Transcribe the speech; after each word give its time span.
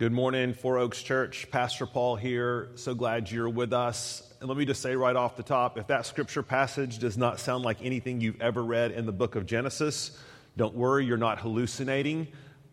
Good 0.00 0.12
morning, 0.12 0.54
Four 0.54 0.78
Oaks 0.78 1.02
Church. 1.02 1.50
Pastor 1.50 1.84
Paul 1.84 2.16
here. 2.16 2.70
So 2.76 2.94
glad 2.94 3.30
you're 3.30 3.50
with 3.50 3.74
us. 3.74 4.22
And 4.40 4.48
let 4.48 4.56
me 4.56 4.64
just 4.64 4.80
say 4.80 4.96
right 4.96 5.14
off 5.14 5.36
the 5.36 5.42
top 5.42 5.76
if 5.76 5.88
that 5.88 6.06
scripture 6.06 6.42
passage 6.42 7.00
does 7.00 7.18
not 7.18 7.38
sound 7.38 7.64
like 7.64 7.84
anything 7.84 8.18
you've 8.18 8.40
ever 8.40 8.64
read 8.64 8.92
in 8.92 9.04
the 9.04 9.12
book 9.12 9.36
of 9.36 9.44
Genesis, 9.44 10.18
don't 10.56 10.74
worry, 10.74 11.04
you're 11.04 11.18
not 11.18 11.40
hallucinating. 11.40 12.28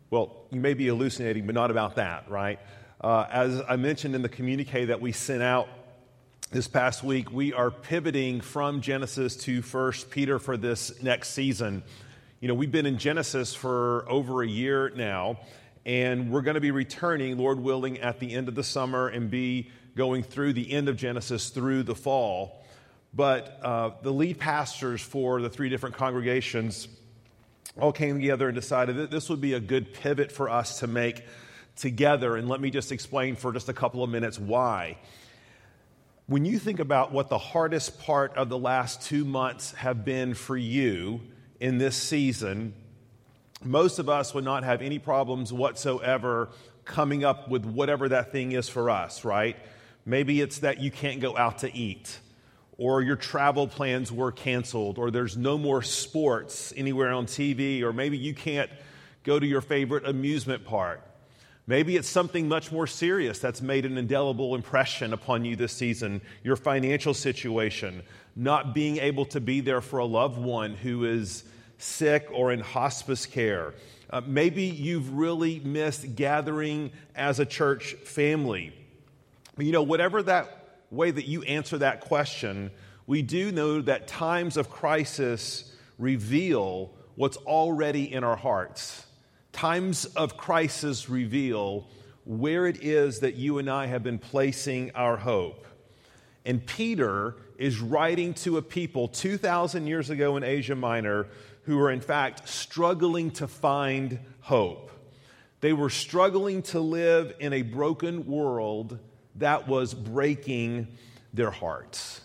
Well, 0.10 0.46
you 0.52 0.62
may 0.62 0.74
be 0.74 0.88
hallucinating, 0.88 1.46
but 1.46 1.54
not 1.54 1.70
about 1.70 1.98
that, 1.98 2.32
right? 2.32 2.61
Uh, 3.02 3.25
as 3.30 3.62
I 3.68 3.75
mentioned 3.75 4.16
in 4.16 4.21
the 4.21 4.30
communique 4.30 4.86
that 4.86 5.02
we 5.02 5.12
sent 5.12 5.44
out 5.44 5.68
this 6.52 6.70
past 6.70 7.04
week, 7.04 7.30
we 7.30 7.52
are 7.52 7.71
pivoting 7.71 8.39
from 8.39 8.80
Genesis 8.80 9.36
to 9.36 9.62
First 9.62 10.12
Peter 10.12 10.39
for 10.39 10.55
this 10.55 11.04
next 11.04 11.32
season. 11.32 11.84
You 12.39 12.48
know, 12.48 12.54
we've 12.54 12.71
been 12.71 12.86
in 12.86 12.98
Genesis 12.98 13.54
for 13.54 14.05
over 14.07 14.44
a 14.44 14.48
year 14.48 14.91
now, 14.96 15.39
and 15.88 16.29
we're 16.29 16.41
going 16.41 16.55
to 16.55 16.61
be 16.61 16.71
returning, 16.71 17.38
Lord 17.38 17.61
willing, 17.61 17.99
at 17.99 18.19
the 18.19 18.33
end 18.33 18.50
of 18.50 18.55
the 18.55 18.64
summer 18.64 19.07
and 19.07 19.32
be 19.32 19.71
going 19.95 20.21
through 20.21 20.51
the 20.51 20.69
end 20.69 20.89
of 20.89 20.97
Genesis 20.97 21.47
through 21.47 21.83
the 21.83 21.95
fall. 21.95 22.65
But 23.14 23.57
uh, 23.64 23.92
the 24.01 24.11
lead 24.11 24.37
pastors 24.37 25.01
for 25.01 25.42
the 25.42 25.50
three 25.50 25.69
different 25.69 25.95
congregations 25.95 26.89
all 27.79 27.93
came 27.93 28.19
together 28.19 28.50
and 28.50 28.55
decided 28.55 28.97
that 28.97 29.11
this 29.11 29.29
would 29.29 29.39
be 29.39 29.54
a 29.54 29.61
good 29.61 29.93
pivot 29.93 30.29
for 30.29 30.50
us 30.50 30.79
to 30.79 30.87
make 30.87 31.23
together. 31.78 32.36
And 32.36 32.50
let 32.50 32.59
me 32.59 32.69
just 32.69 32.92
explain 32.92 33.38
for 33.38 33.53
just 33.53 33.69
a 33.69 33.73
couple 33.73 34.03
of 34.03 34.09
minutes 34.09 34.38
why. 34.38 34.97
When 36.25 36.44
you 36.44 36.59
think 36.59 36.81
about 36.81 37.14
what 37.14 37.30
the 37.30 37.38
hardest 37.38 38.02
part 38.02 38.36
of 38.36 38.50
the 38.50 38.58
last 38.58 39.03
two 39.03 39.23
months 39.23 39.72
have 39.72 40.03
been 40.03 40.33
for 40.33 40.58
you 40.58 41.22
in 41.61 41.78
this 41.78 41.95
season, 41.95 42.73
most 43.64 44.00
of 44.00 44.09
us 44.09 44.34
would 44.34 44.44
not 44.44 44.64
have 44.64 44.81
any 44.81 45.00
problems 45.00 45.52
whatsoever 45.52 46.50
coming 46.86 47.23
up 47.23 47.50
with 47.50 47.66
whatever 47.66 48.09
that 48.09 48.31
thing 48.31 48.53
is 48.53 48.70
for 48.70 48.89
us, 48.89 49.25
right? 49.25 49.58
Maybe 50.06 50.42
it's 50.42 50.59
that 50.59 50.80
you 50.80 50.92
can't 50.92 51.20
go 51.20 51.36
out 51.36 51.59
to 51.59 51.76
eat, 51.76 52.20
or 52.78 53.02
your 53.02 53.16
travel 53.16 53.68
plans 53.68 54.12
were 54.12 54.31
canceled, 54.31 54.98
or 54.98 55.12
there's 55.12 55.36
no 55.36 55.58
more 55.58 55.81
sports 55.81 56.73
anywhere 56.78 57.12
on 57.12 57.26
TV, 57.26 57.81
or 57.81 57.92
maybe 57.92 58.18
you 58.18 58.34
can't 58.34 58.70
go 59.23 59.40
to 59.40 59.46
your 59.46 59.62
favorite 59.62 60.08
amusement 60.08 60.64
park. 60.64 61.02
Maybe 61.70 61.98
it's 61.98 62.08
something 62.08 62.48
much 62.48 62.72
more 62.72 62.88
serious 62.88 63.40
that's 63.40 63.62
made 63.62 63.86
an 63.86 63.98
indelible 63.98 64.56
impression 64.56 65.12
upon 65.12 65.44
you 65.44 65.58
this 65.58 65.74
season 65.74 66.22
your 66.42 66.56
financial 66.56 67.14
situation, 67.14 68.03
not 68.38 68.74
being 68.74 68.98
able 68.98 69.26
to 69.26 69.42
be 69.42 69.59
there 69.59 69.81
for 69.81 70.00
a 70.00 70.06
loved 70.06 70.38
one 70.38 70.76
who 70.76 71.03
is 71.03 71.44
sick 71.78 72.28
or 72.31 72.52
in 72.52 72.59
hospice 72.59 73.25
care. 73.25 73.73
Uh, 74.09 74.22
maybe 74.25 74.64
you've 74.64 75.14
really 75.14 75.59
missed 75.59 76.16
gathering 76.16 76.92
as 77.16 77.39
a 77.39 77.45
church 77.45 77.94
family. 77.94 78.73
You 79.58 79.72
know, 79.72 79.84
whatever 79.84 80.23
that 80.23 80.80
way 80.92 81.11
that 81.11 81.25
you 81.25 81.44
answer 81.44 81.80
that 81.80 82.02
question, 82.02 82.72
we 83.06 83.22
do 83.22 83.52
know 83.52 83.81
that 83.81 84.08
times 84.08 84.58
of 84.58 84.69
crisis 84.69 85.73
reveal 85.97 86.92
what's 87.16 87.38
already 87.38 88.12
in 88.12 88.23
our 88.23 88.36
hearts. 88.36 89.06
Times 89.52 90.06
of 90.06 90.38
crisis 90.38 91.09
reveal 91.09 91.88
where 92.25 92.67
it 92.67 92.84
is 92.84 93.22
that 93.22 93.36
you 93.36 93.58
and 93.58 93.69
I 93.69 93.88
have 93.88 94.03
been 94.03 94.19
placing 94.19 94.91
our 94.91 95.17
hope. 95.17 95.66
And 96.45 96.66
Peter 96.66 97.36
is 97.58 97.80
writing 97.80 98.34
to 98.36 98.58
a 98.58 98.62
people 98.62 99.08
2,000 99.08 99.88
years 99.88 100.09
ago 100.09 100.38
in 100.38 100.44
Asia 100.44 100.75
Minor 100.75 101.28
who 101.68 101.76
were, 101.76 101.92
in 101.92 102.00
fact, 102.00 102.48
struggling 102.48 103.30
to 103.30 103.46
find 103.46 104.20
hope. 104.40 104.90
They 105.60 105.74
were 105.74 105.90
struggling 105.90 106.62
to 106.64 106.80
live 106.80 107.36
in 107.40 107.52
a 107.52 107.62
broken 107.62 108.26
world 108.26 108.98
that 109.36 109.68
was 109.68 109.94
breaking 109.94 110.88
their 111.34 111.52
hearts. 111.52 112.22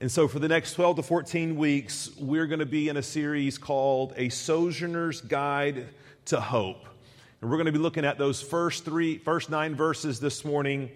And 0.00 0.10
so, 0.10 0.26
for 0.26 0.38
the 0.38 0.48
next 0.48 0.72
12 0.72 0.96
to 0.96 1.02
14 1.02 1.56
weeks, 1.56 2.10
we're 2.18 2.46
going 2.46 2.60
to 2.60 2.66
be 2.66 2.88
in 2.88 2.96
a 2.96 3.02
series 3.02 3.58
called 3.58 4.14
A 4.16 4.30
Sojourner's 4.30 5.20
Guide 5.20 5.88
to 6.24 6.40
Hope. 6.40 6.86
And 7.42 7.50
we're 7.50 7.58
going 7.58 7.66
to 7.66 7.72
be 7.72 7.78
looking 7.78 8.06
at 8.06 8.16
those 8.16 8.40
first 8.40 8.86
three, 8.86 9.18
first 9.18 9.50
nine 9.50 9.74
verses 9.74 10.18
this 10.18 10.46
morning, 10.46 10.90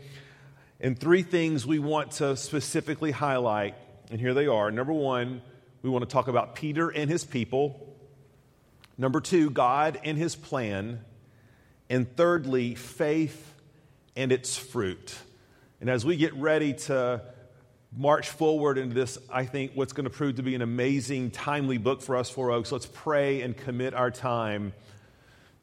and 0.80 0.98
three 0.98 1.22
things 1.22 1.66
we 1.66 1.78
want 1.78 2.12
to 2.12 2.38
specifically 2.38 3.10
highlight. 3.10 3.74
And 4.10 4.18
here 4.18 4.32
they 4.32 4.46
are. 4.46 4.70
Number 4.70 4.94
one, 4.94 5.42
we 5.86 5.92
want 5.92 6.02
to 6.02 6.12
talk 6.12 6.26
about 6.26 6.56
Peter 6.56 6.88
and 6.88 7.08
his 7.08 7.22
people. 7.22 7.96
Number 8.98 9.20
two, 9.20 9.50
God 9.50 10.00
and 10.02 10.18
his 10.18 10.34
plan. 10.34 11.04
And 11.88 12.16
thirdly, 12.16 12.74
faith 12.74 13.54
and 14.16 14.32
its 14.32 14.56
fruit. 14.56 15.14
And 15.80 15.88
as 15.88 16.04
we 16.04 16.16
get 16.16 16.34
ready 16.34 16.72
to 16.72 17.22
march 17.96 18.30
forward 18.30 18.78
into 18.78 18.96
this, 18.96 19.16
I 19.30 19.44
think 19.44 19.72
what's 19.74 19.92
going 19.92 20.04
to 20.04 20.10
prove 20.10 20.36
to 20.36 20.42
be 20.42 20.56
an 20.56 20.62
amazing, 20.62 21.30
timely 21.30 21.78
book 21.78 22.02
for 22.02 22.16
us, 22.16 22.28
Four 22.28 22.50
Oaks, 22.50 22.72
let's 22.72 22.86
pray 22.86 23.42
and 23.42 23.56
commit 23.56 23.94
our 23.94 24.10
time 24.10 24.72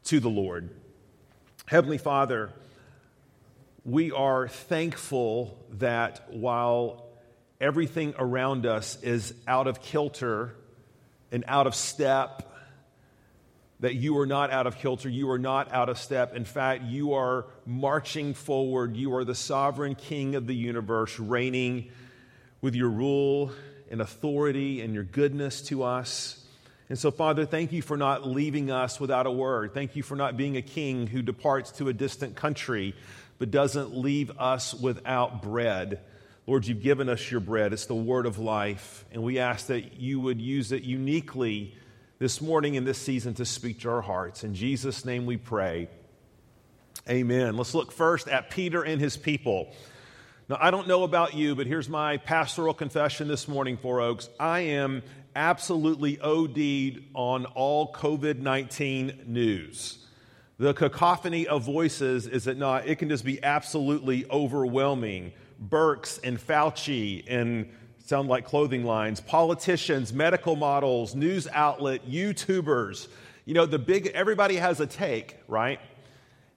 to 0.04 0.20
the 0.20 0.30
Lord. 0.30 0.70
Heavenly 1.66 1.98
Father, 1.98 2.50
we 3.84 4.10
are 4.10 4.48
thankful 4.48 5.58
that 5.72 6.32
while 6.32 7.03
everything 7.64 8.12
around 8.18 8.66
us 8.66 9.02
is 9.02 9.32
out 9.48 9.66
of 9.66 9.80
kilter 9.80 10.54
and 11.32 11.42
out 11.48 11.66
of 11.66 11.74
step, 11.74 12.52
that 13.80 13.94
you 13.94 14.18
are 14.18 14.26
not 14.26 14.50
out 14.50 14.66
of 14.66 14.76
kilter, 14.76 15.08
you 15.08 15.30
are 15.30 15.38
not 15.38 15.72
out 15.72 15.88
of 15.88 15.98
step. 15.98 16.36
In 16.36 16.44
fact, 16.44 16.84
you 16.84 17.14
are 17.14 17.46
marching 17.64 18.34
forward. 18.34 18.96
You 18.96 19.14
are 19.14 19.24
the 19.24 19.34
sovereign 19.34 19.94
king 19.94 20.34
of 20.34 20.46
the 20.46 20.54
universe, 20.54 21.18
reigning 21.18 21.90
with 22.60 22.74
your 22.74 22.90
rule 22.90 23.50
and 23.90 24.02
authority 24.02 24.82
and 24.82 24.92
your 24.92 25.04
goodness 25.04 25.62
to 25.62 25.84
us. 25.84 26.44
And 26.90 26.98
so, 26.98 27.10
Father, 27.10 27.46
thank 27.46 27.72
you 27.72 27.80
for 27.80 27.96
not 27.96 28.26
leaving 28.28 28.70
us 28.70 29.00
without 29.00 29.26
a 29.26 29.30
word. 29.30 29.72
Thank 29.72 29.96
you 29.96 30.02
for 30.02 30.16
not 30.16 30.36
being 30.36 30.58
a 30.58 30.62
king 30.62 31.06
who 31.06 31.22
departs 31.22 31.72
to 31.72 31.88
a 31.88 31.94
distant 31.94 32.36
country 32.36 32.94
but 33.38 33.50
doesn't 33.50 33.96
leave 33.96 34.30
us 34.38 34.74
without 34.74 35.42
bread. 35.42 36.00
Lord, 36.46 36.66
you've 36.66 36.82
given 36.82 37.08
us 37.08 37.30
your 37.30 37.40
bread. 37.40 37.72
It's 37.72 37.86
the 37.86 37.94
word 37.94 38.26
of 38.26 38.38
life. 38.38 39.06
And 39.12 39.22
we 39.22 39.38
ask 39.38 39.68
that 39.68 39.94
you 39.94 40.20
would 40.20 40.40
use 40.40 40.72
it 40.72 40.82
uniquely 40.82 41.74
this 42.18 42.42
morning 42.42 42.74
in 42.74 42.84
this 42.84 42.98
season 42.98 43.32
to 43.34 43.46
speak 43.46 43.80
to 43.80 43.90
our 43.90 44.02
hearts. 44.02 44.44
In 44.44 44.54
Jesus' 44.54 45.06
name 45.06 45.24
we 45.24 45.38
pray. 45.38 45.88
Amen. 47.08 47.56
Let's 47.56 47.74
look 47.74 47.92
first 47.92 48.28
at 48.28 48.50
Peter 48.50 48.82
and 48.82 49.00
his 49.00 49.16
people. 49.16 49.72
Now, 50.48 50.58
I 50.60 50.70
don't 50.70 50.86
know 50.86 51.04
about 51.04 51.32
you, 51.32 51.54
but 51.54 51.66
here's 51.66 51.88
my 51.88 52.18
pastoral 52.18 52.74
confession 52.74 53.26
this 53.26 53.48
morning, 53.48 53.78
Four 53.78 54.02
Oaks. 54.02 54.28
I 54.38 54.60
am 54.60 55.02
absolutely 55.34 56.20
OD'd 56.20 57.02
on 57.14 57.46
all 57.46 57.90
COVID 57.92 58.38
19 58.38 59.24
news. 59.26 59.98
The 60.58 60.74
cacophony 60.74 61.46
of 61.46 61.64
voices, 61.64 62.26
is 62.26 62.46
it 62.46 62.58
not? 62.58 62.86
It 62.86 62.96
can 62.96 63.08
just 63.08 63.24
be 63.24 63.42
absolutely 63.42 64.26
overwhelming. 64.30 65.32
Birx 65.62 66.20
and 66.22 66.38
Fauci 66.38 67.24
and 67.28 67.70
sound 68.04 68.28
like 68.28 68.44
clothing 68.44 68.84
lines, 68.84 69.20
politicians, 69.20 70.12
medical 70.12 70.56
models, 70.56 71.14
news 71.14 71.48
outlet, 71.52 72.08
YouTubers. 72.08 73.08
You 73.46 73.54
know, 73.54 73.66
the 73.66 73.78
big, 73.78 74.08
everybody 74.08 74.56
has 74.56 74.80
a 74.80 74.86
take, 74.86 75.38
right? 75.48 75.80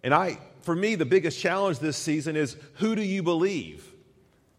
And 0.03 0.13
I, 0.13 0.39
for 0.61 0.75
me, 0.75 0.95
the 0.95 1.05
biggest 1.05 1.39
challenge 1.39 1.79
this 1.79 1.97
season 1.97 2.35
is 2.35 2.57
who 2.75 2.95
do 2.95 3.01
you 3.01 3.23
believe? 3.23 3.85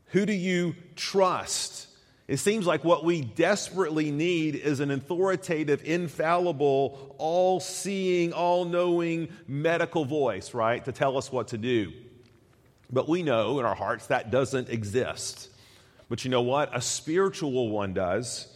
Who 0.07 0.25
do 0.25 0.33
you 0.33 0.75
trust? 0.97 1.89
It 2.27 2.39
seems 2.39 2.67
like 2.67 2.85
what 2.85 3.05
we 3.05 3.23
desperately 3.23 4.11
need 4.11 4.55
is 4.55 4.81
an 4.81 4.91
authoritative, 4.91 5.83
infallible, 5.85 7.15
all 7.19 7.61
seeing, 7.61 8.35
all 8.35 8.67
knowing 8.67 9.29
medical 9.47 10.05
voice, 10.05 10.53
right, 10.53 10.85
to 10.85 10.93
tell 10.93 11.17
us 11.17 11.33
what 11.33 11.49
to 11.49 11.59
do. 11.59 11.93
But 12.91 13.09
we 13.09 13.23
know 13.23 13.59
in 13.61 13.67
our 13.67 13.75
hearts 13.75 14.07
that 14.07 14.31
doesn't 14.31 14.69
exist. 14.69 15.51
But 16.09 16.25
you 16.25 16.31
know 16.31 16.43
what? 16.43 16.75
A 16.75 16.81
spiritual 16.81 17.69
one 17.71 17.93
does. 17.93 18.49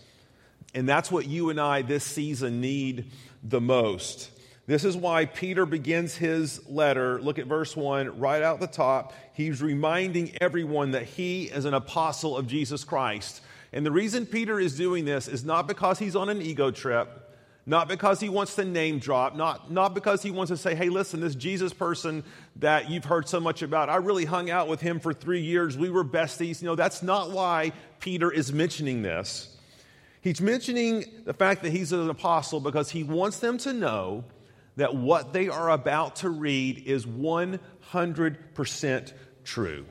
And 0.75 0.89
that's 0.89 1.11
what 1.11 1.27
you 1.27 1.51
and 1.51 1.61
I 1.61 1.83
this 1.83 2.05
season 2.05 2.61
need 2.61 3.11
the 3.43 3.61
most. 3.61 4.31
This 4.67 4.85
is 4.85 4.97
why 4.97 5.27
Peter 5.27 5.67
begins 5.67 6.15
his 6.15 6.67
letter. 6.69 7.21
Look 7.21 7.39
at 7.39 7.47
verse 7.47 7.77
1 7.77 8.19
right 8.19 8.43
out 8.43 8.61
the 8.61 8.67
top. 8.67 9.13
He's 9.35 9.61
reminding 9.61 10.37
everyone 10.41 10.93
that 10.93 11.03
he 11.03 11.45
is 11.45 11.65
an 11.65 11.75
apostle 11.75 12.37
of 12.37 12.47
Jesus 12.47 12.85
Christ. 12.85 13.43
And 13.73 13.85
the 13.85 13.91
reason 13.91 14.25
Peter 14.25 14.61
is 14.61 14.77
doing 14.77 15.05
this 15.05 15.29
is 15.29 15.45
not 15.45 15.67
because 15.67 15.99
he's 15.99 16.15
on 16.15 16.29
an 16.29 16.41
ego 16.41 16.71
trip, 16.71 17.22
not 17.65 17.87
because 17.87 18.19
he 18.21 18.29
wants 18.29 18.57
to 18.57 18.65
name 18.65 18.99
drop, 18.99 19.37
not, 19.37 19.71
not 19.71 19.95
because 19.95 20.21
he 20.23 20.33
wants 20.33 20.51
to 20.51 20.57
say, 20.57 20.75
hey, 20.75 20.89
listen, 20.89 21.21
this 21.21 21.37
Jesus 21.37 21.73
person 21.73 22.25
that 22.57 22.91
you've 22.91 23.05
heard 23.05 23.29
so 23.29 23.39
much 23.39 23.63
about, 23.63 23.89
I 23.89 23.95
really 23.97 24.25
hung 24.25 24.51
out 24.51 24.67
with 24.67 24.81
him 24.81 24.99
for 24.99 25.13
three 25.13 25.43
years. 25.43 25.79
We 25.79 25.89
were 25.89 26.05
besties. 26.05 26.61
You 26.61 26.67
know, 26.67 26.75
that's 26.75 27.05
not 27.05 27.31
why 27.31 27.71
Peter 28.01 28.33
is 28.33 28.53
mentioning 28.53 29.03
this. 29.03 29.57
He's 30.23 30.41
mentioning 30.41 31.05
the 31.25 31.35
fact 31.35 31.63
that 31.63 31.71
he's 31.71 31.93
an 31.93 32.11
apostle 32.11 32.59
because 32.61 32.91
he 32.91 33.05
wants 33.05 33.39
them 33.39 33.59
to 33.59 33.73
know 33.73 34.25
that 34.77 34.97
what 34.97 35.33
they 35.33 35.49
are 35.49 35.71
about 35.71 36.17
to 36.17 36.29
read 36.31 36.83
is 36.87 37.07
100% 37.07 39.13
true. 39.45 39.87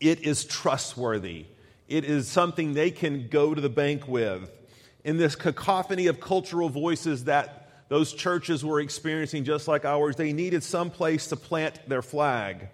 It 0.00 0.20
is 0.20 0.44
trustworthy. 0.44 1.46
It 1.88 2.04
is 2.04 2.28
something 2.28 2.74
they 2.74 2.90
can 2.90 3.28
go 3.28 3.54
to 3.54 3.60
the 3.60 3.68
bank 3.68 4.08
with. 4.08 4.50
In 5.06 5.18
this 5.18 5.36
cacophony 5.36 6.08
of 6.08 6.18
cultural 6.18 6.68
voices 6.68 7.24
that 7.24 7.68
those 7.88 8.12
churches 8.12 8.64
were 8.64 8.80
experiencing, 8.80 9.44
just 9.44 9.68
like 9.68 9.84
ours, 9.84 10.16
they 10.16 10.32
needed 10.32 10.64
some 10.64 10.90
place 10.90 11.28
to 11.28 11.36
plant 11.36 11.78
their 11.88 12.02
flag. 12.02 12.70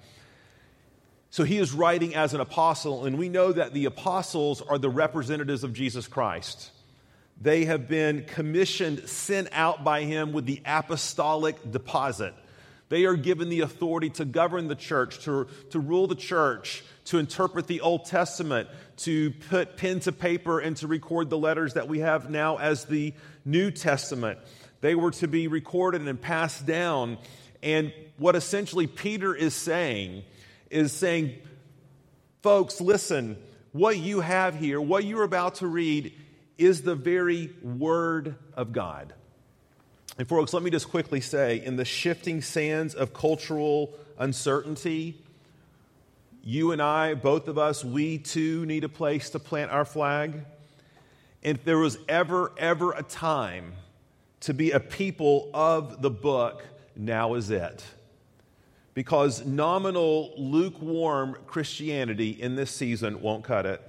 So 1.29 1.45
he 1.45 1.59
is 1.59 1.75
writing 1.75 2.15
as 2.15 2.33
an 2.33 2.41
apostle, 2.41 3.05
and 3.05 3.19
we 3.19 3.29
know 3.29 3.53
that 3.53 3.75
the 3.75 3.85
apostles 3.85 4.63
are 4.63 4.79
the 4.79 4.89
representatives 4.89 5.63
of 5.63 5.75
Jesus 5.75 6.09
Christ. 6.09 6.71
They 7.39 7.67
have 7.67 7.87
been 7.87 8.25
commissioned, 8.25 9.11
sent 9.11 9.49
out 9.53 9.85
by 9.85 10.05
him 10.05 10.33
with 10.33 10.47
the 10.47 10.63
apostolic 10.65 11.71
deposit. 11.71 12.33
They 12.89 13.05
are 13.05 13.17
given 13.17 13.51
the 13.51 13.61
authority 13.61 14.09
to 14.11 14.25
govern 14.25 14.69
the 14.69 14.75
church, 14.75 15.19
to, 15.25 15.49
to 15.69 15.79
rule 15.79 16.07
the 16.07 16.15
church, 16.15 16.83
to 17.07 17.19
interpret 17.19 17.67
the 17.67 17.83
Old 17.83 18.07
Testament, 18.07 18.71
to 19.05 19.31
put 19.51 19.77
pen 19.77 20.01
to 20.01 20.13
paper, 20.13 20.61
and 20.61 20.77
to 20.79 20.87
record 20.87 21.31
the 21.31 21.39
letters 21.39 21.75
that 21.75 21.89
we 21.89 22.01
have 22.01 22.31
now 22.31 22.57
as 22.57 22.85
the 22.85 23.15
New 23.45 23.71
Testament. 23.71 24.39
They 24.81 24.95
were 24.95 25.13
to 25.13 25.29
be 25.29 25.49
recorded 25.49 26.07
and 26.07 26.21
passed 26.21 26.67
down. 26.67 27.19
And 27.63 27.93
what 28.19 28.37
essentially 28.37 28.87
Peter 28.87 29.35
is 29.35 29.55
saying 29.55 30.25
is 30.71 30.93
saying, 30.93 31.37
folks, 32.43 32.81
listen, 32.81 33.37
what 33.73 33.97
you 33.97 34.21
have 34.21 34.57
here, 34.57 34.81
what 34.81 35.05
you're 35.05 35.23
about 35.23 35.57
to 35.57 35.67
read, 35.67 36.13
is 36.59 36.83
the 36.83 36.95
very 36.95 37.53
Word 37.63 38.37
of 38.55 38.73
God. 38.73 39.15
And, 40.19 40.29
folks, 40.29 40.53
let 40.53 40.63
me 40.63 40.71
just 40.71 40.91
quickly 40.91 41.21
say 41.21 41.65
in 41.65 41.77
the 41.77 41.85
shifting 41.85 42.43
sands 42.43 42.95
of 42.95 43.15
cultural 43.15 43.95
uncertainty, 44.19 45.25
you 46.43 46.73
and 46.73 46.83
I, 46.83 47.15
both 47.15 47.47
of 47.47 47.57
us, 47.57 47.85
we 47.85 48.19
too 48.19 48.67
need 48.67 48.83
a 48.83 48.89
place 48.89 49.31
to 49.31 49.39
plant 49.39 49.71
our 49.71 49.85
flag. 49.85 50.45
If 51.41 51.65
there 51.65 51.79
was 51.79 51.99
ever, 52.09 52.53
ever 52.59 52.93
a 52.93 53.03
time 53.03 53.75
to 54.41 54.53
be 54.53 54.73
a 54.73 54.81
people 54.81 55.51
of 55.55 56.03
the 56.03 56.11
book, 56.11 56.65
now 56.97 57.35
is 57.35 57.51
it. 57.51 57.85
Because 58.95 59.47
nominal, 59.47 60.35
lukewarm 60.37 61.37
Christianity 61.47 62.31
in 62.31 62.57
this 62.57 62.71
season 62.71 63.23
won't 63.23 63.45
cut 63.45 63.65
it. 63.65 63.81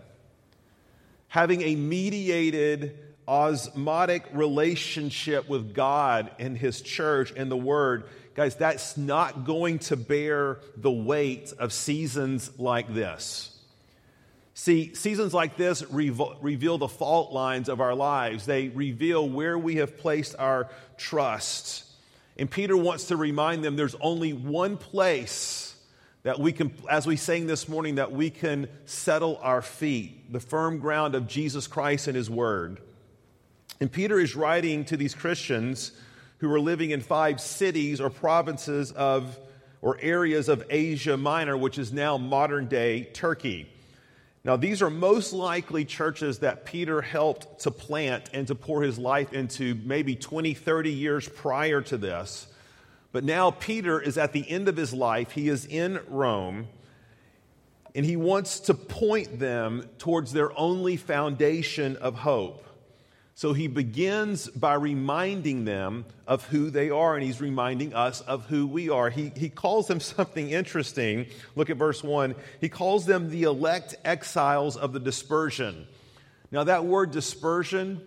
Having 1.29 1.63
a 1.63 1.75
mediated, 1.75 2.97
osmotic 3.27 4.25
relationship 4.33 5.47
with 5.49 5.73
God 5.73 6.31
and 6.39 6.57
His 6.57 6.81
church 6.81 7.33
and 7.35 7.51
the 7.51 7.57
Word, 7.57 8.05
guys, 8.35 8.55
that's 8.55 8.97
not 8.97 9.45
going 9.45 9.79
to 9.79 9.97
bear 9.97 10.59
the 10.77 10.91
weight 10.91 11.53
of 11.59 11.73
seasons 11.73 12.51
like 12.59 12.93
this. 12.93 13.49
See, 14.55 14.93
seasons 14.93 15.33
like 15.33 15.57
this 15.57 15.83
reveal 15.89 16.77
the 16.77 16.87
fault 16.87 17.33
lines 17.33 17.69
of 17.69 17.81
our 17.81 17.95
lives. 17.95 18.45
They 18.45 18.69
reveal 18.69 19.27
where 19.27 19.57
we 19.57 19.77
have 19.77 19.97
placed 19.97 20.35
our 20.37 20.69
trust. 20.97 21.85
And 22.37 22.49
Peter 22.49 22.77
wants 22.77 23.05
to 23.07 23.17
remind 23.17 23.63
them 23.63 23.75
there's 23.75 23.95
only 23.95 24.31
one 24.33 24.77
place 24.77 25.75
that 26.21 26.39
we 26.39 26.51
can, 26.51 26.71
as 26.89 27.05
we 27.05 27.15
sang 27.15 27.47
this 27.47 27.67
morning, 27.67 27.95
that 27.95 28.11
we 28.11 28.29
can 28.29 28.69
settle 28.85 29.39
our 29.41 29.61
feet, 29.61 30.31
the 30.31 30.39
firm 30.39 30.79
ground 30.79 31.15
of 31.15 31.27
Jesus 31.27 31.67
Christ 31.67 32.07
and 32.07 32.15
His 32.15 32.29
Word. 32.29 32.79
And 33.79 33.91
Peter 33.91 34.19
is 34.19 34.35
writing 34.35 34.85
to 34.85 34.97
these 34.97 35.13
Christians 35.13 35.91
who 36.39 36.51
are 36.51 36.59
living 36.59 36.91
in 36.91 37.01
five 37.01 37.39
cities 37.39 38.01
or 38.01 38.09
provinces 38.09 38.91
of, 38.91 39.37
or 39.81 39.97
areas 40.01 40.49
of 40.49 40.63
Asia 40.69 41.17
Minor, 41.17 41.57
which 41.57 41.77
is 41.77 41.93
now 41.93 42.17
modern 42.17 42.67
day 42.67 43.05
Turkey. 43.13 43.69
Now, 44.45 44.57
these 44.57 44.81
are 44.81 44.89
most 44.89 45.31
likely 45.31 45.85
churches 45.85 46.39
that 46.39 46.65
Peter 46.65 47.01
helped 47.01 47.61
to 47.61 47.71
plant 47.71 48.29
and 48.33 48.45
to 48.47 48.55
pour 48.55 48.83
his 48.83 48.99
life 48.99 49.31
into 49.31 49.75
maybe 49.85 50.17
20, 50.17 50.53
30 50.53 50.91
years 50.91 51.29
prior 51.29 51.81
to 51.83 51.97
this. 51.97 52.47
But 53.13 53.23
now 53.23 53.51
Peter 53.51 54.01
is 54.01 54.17
at 54.17 54.33
the 54.33 54.49
end 54.49 54.67
of 54.67 54.75
his 54.75 54.93
life. 54.93 55.31
He 55.31 55.47
is 55.47 55.65
in 55.65 56.01
Rome, 56.09 56.67
and 57.95 58.05
he 58.05 58.17
wants 58.17 58.59
to 58.61 58.73
point 58.73 59.39
them 59.39 59.87
towards 59.97 60.33
their 60.33 60.57
only 60.59 60.97
foundation 60.97 61.95
of 61.95 62.15
hope. 62.15 62.65
So 63.35 63.53
he 63.53 63.67
begins 63.67 64.47
by 64.47 64.75
reminding 64.75 65.65
them 65.65 66.05
of 66.27 66.45
who 66.45 66.69
they 66.69 66.91
are, 66.91 67.15
and 67.15 67.23
he's 67.23 67.41
reminding 67.41 67.95
us 67.95 68.21
of 68.21 68.45
who 68.45 68.67
we 68.67 68.89
are. 68.89 69.09
He, 69.09 69.31
he 69.35 69.49
calls 69.49 69.87
them 69.87 69.99
something 69.99 70.49
interesting. 70.49 71.27
Look 71.55 71.69
at 71.69 71.77
verse 71.77 72.03
1. 72.03 72.35
He 72.61 72.69
calls 72.69 73.05
them 73.05 73.29
the 73.29 73.43
elect 73.43 73.95
exiles 74.05 74.77
of 74.77 74.93
the 74.93 74.99
dispersion. 74.99 75.87
Now, 76.51 76.65
that 76.65 76.85
word 76.85 77.11
dispersion, 77.11 78.01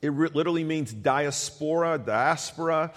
it 0.00 0.08
re- 0.08 0.30
literally 0.32 0.64
means 0.64 0.92
diaspora, 0.92 1.98
diaspora. 1.98 2.92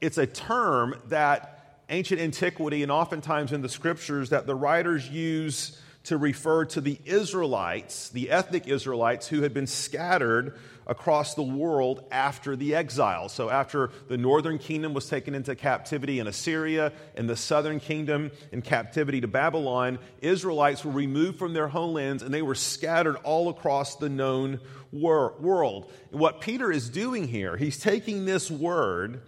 It's 0.00 0.18
a 0.18 0.26
term 0.26 1.00
that 1.06 1.54
ancient 1.88 2.20
antiquity 2.20 2.82
and 2.82 2.90
oftentimes 2.90 3.52
in 3.52 3.62
the 3.62 3.68
scriptures 3.68 4.30
that 4.30 4.46
the 4.46 4.54
writers 4.54 5.08
use 5.08 5.80
to 6.08 6.16
refer 6.16 6.64
to 6.64 6.80
the 6.80 6.98
Israelites, 7.04 8.08
the 8.08 8.30
ethnic 8.30 8.66
Israelites 8.66 9.28
who 9.28 9.42
had 9.42 9.52
been 9.52 9.66
scattered 9.66 10.58
across 10.86 11.34
the 11.34 11.42
world 11.42 12.02
after 12.10 12.56
the 12.56 12.74
exile. 12.74 13.28
So, 13.28 13.50
after 13.50 13.90
the 14.08 14.16
northern 14.16 14.56
kingdom 14.56 14.94
was 14.94 15.06
taken 15.06 15.34
into 15.34 15.54
captivity 15.54 16.18
in 16.18 16.26
Assyria 16.26 16.94
and 17.14 17.28
the 17.28 17.36
southern 17.36 17.78
kingdom 17.78 18.30
in 18.52 18.62
captivity 18.62 19.20
to 19.20 19.28
Babylon, 19.28 19.98
Israelites 20.22 20.82
were 20.82 20.92
removed 20.92 21.38
from 21.38 21.52
their 21.52 21.68
homelands 21.68 22.22
and 22.22 22.32
they 22.32 22.40
were 22.40 22.54
scattered 22.54 23.16
all 23.16 23.50
across 23.50 23.96
the 23.96 24.08
known 24.08 24.60
wor- 24.90 25.34
world. 25.38 25.92
What 26.10 26.40
Peter 26.40 26.72
is 26.72 26.88
doing 26.88 27.28
here, 27.28 27.58
he's 27.58 27.78
taking 27.78 28.24
this 28.24 28.50
word 28.50 29.20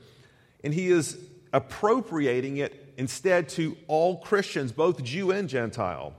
and 0.65 0.73
he 0.73 0.89
is 0.89 1.19
appropriating 1.53 2.57
it 2.57 2.95
instead 2.97 3.51
to 3.51 3.77
all 3.87 4.17
Christians, 4.17 4.73
both 4.73 5.05
Jew 5.05 5.31
and 5.31 5.47
Gentile. 5.47 6.15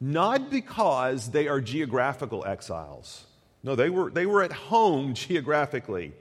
Not 0.00 0.50
because 0.50 1.30
they 1.30 1.48
are 1.48 1.60
geographical 1.60 2.44
exiles 2.46 3.26
no, 3.66 3.74
they 3.74 3.90
were, 3.90 4.10
they 4.10 4.26
were 4.26 4.44
at 4.44 4.52
home 4.52 5.14
geographically, 5.14 6.12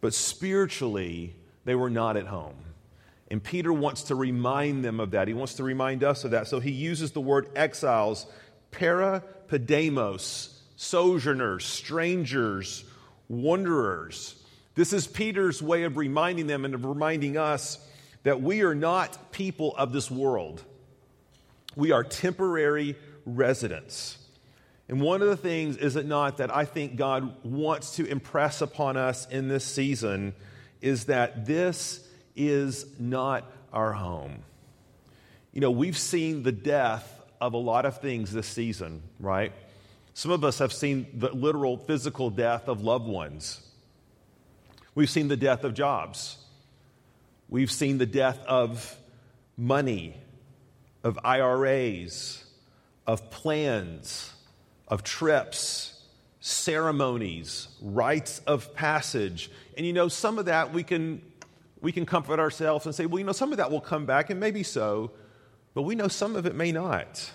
but 0.00 0.14
spiritually, 0.14 1.34
they 1.64 1.74
were 1.74 1.90
not 1.90 2.16
at 2.16 2.28
home. 2.28 2.54
And 3.28 3.42
Peter 3.42 3.72
wants 3.72 4.04
to 4.04 4.14
remind 4.14 4.84
them 4.84 5.00
of 5.00 5.10
that. 5.12 5.26
He 5.26 5.34
wants 5.34 5.54
to 5.54 5.64
remind 5.64 6.04
us 6.04 6.22
of 6.22 6.30
that. 6.30 6.46
So 6.46 6.60
he 6.60 6.70
uses 6.70 7.10
the 7.10 7.20
word 7.20 7.48
exiles, 7.56 8.26
parepidemos, 8.70 10.54
sojourners, 10.76 11.64
strangers, 11.64 12.84
wanderers. 13.28 14.36
This 14.76 14.92
is 14.92 15.08
Peter's 15.08 15.60
way 15.60 15.82
of 15.82 15.96
reminding 15.96 16.46
them 16.46 16.64
and 16.64 16.74
of 16.74 16.84
reminding 16.84 17.36
us 17.36 17.84
that 18.22 18.40
we 18.40 18.62
are 18.62 18.76
not 18.76 19.32
people 19.32 19.74
of 19.76 19.92
this 19.92 20.08
world. 20.08 20.62
We 21.76 21.92
are 21.92 22.04
temporary 22.04 22.96
residents. 23.24 24.18
And 24.88 25.00
one 25.00 25.22
of 25.22 25.28
the 25.28 25.36
things, 25.36 25.76
is 25.76 25.96
it 25.96 26.06
not, 26.06 26.38
that 26.38 26.54
I 26.54 26.64
think 26.64 26.96
God 26.96 27.44
wants 27.44 27.96
to 27.96 28.06
impress 28.06 28.60
upon 28.60 28.96
us 28.96 29.26
in 29.28 29.48
this 29.48 29.64
season 29.64 30.34
is 30.80 31.06
that 31.06 31.46
this 31.46 32.06
is 32.34 32.86
not 32.98 33.50
our 33.72 33.92
home. 33.92 34.42
You 35.52 35.60
know, 35.60 35.70
we've 35.70 35.96
seen 35.96 36.42
the 36.42 36.52
death 36.52 37.20
of 37.40 37.54
a 37.54 37.58
lot 37.58 37.86
of 37.86 38.00
things 38.00 38.32
this 38.32 38.46
season, 38.46 39.02
right? 39.20 39.52
Some 40.14 40.30
of 40.30 40.44
us 40.44 40.58
have 40.58 40.72
seen 40.72 41.06
the 41.14 41.30
literal 41.30 41.76
physical 41.76 42.30
death 42.30 42.68
of 42.68 42.82
loved 42.82 43.06
ones. 43.06 43.66
We've 44.94 45.10
seen 45.10 45.28
the 45.28 45.36
death 45.36 45.64
of 45.64 45.72
jobs. 45.74 46.36
We've 47.48 47.70
seen 47.70 47.98
the 47.98 48.06
death 48.06 48.38
of 48.46 48.96
money, 49.56 50.16
of 51.02 51.18
IRAs, 51.24 52.44
of 53.06 53.30
plans 53.30 54.32
of 54.92 55.02
trips, 55.02 56.02
ceremonies, 56.40 57.68
rites 57.80 58.40
of 58.40 58.74
passage. 58.74 59.50
And 59.74 59.86
you 59.86 59.94
know, 59.94 60.08
some 60.08 60.38
of 60.38 60.44
that 60.44 60.74
we 60.74 60.82
can, 60.82 61.22
we 61.80 61.92
can 61.92 62.04
comfort 62.04 62.38
ourselves 62.38 62.84
and 62.84 62.94
say, 62.94 63.06
well, 63.06 63.18
you 63.18 63.24
know, 63.24 63.32
some 63.32 63.52
of 63.52 63.56
that 63.56 63.70
will 63.70 63.80
come 63.80 64.04
back, 64.04 64.28
and 64.28 64.38
maybe 64.38 64.62
so, 64.62 65.10
but 65.72 65.82
we 65.82 65.94
know 65.94 66.08
some 66.08 66.36
of 66.36 66.44
it 66.44 66.54
may 66.54 66.72
not. 66.72 67.32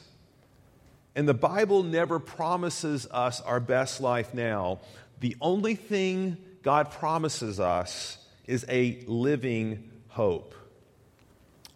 And 1.15 1.27
the 1.27 1.33
Bible 1.33 1.81
never 1.81 2.19
promises 2.19 3.07
us 3.09 3.41
our 3.41 3.59
best 3.59 4.01
life 4.01 4.35
now. 4.35 4.79
The 5.19 5.35
only 5.41 5.73
thing 5.73 6.37
God 6.61 6.91
promises 6.91 7.59
us 7.59 8.19
is 8.45 8.67
a 8.69 9.03
living 9.07 9.89
hope. 10.09 10.53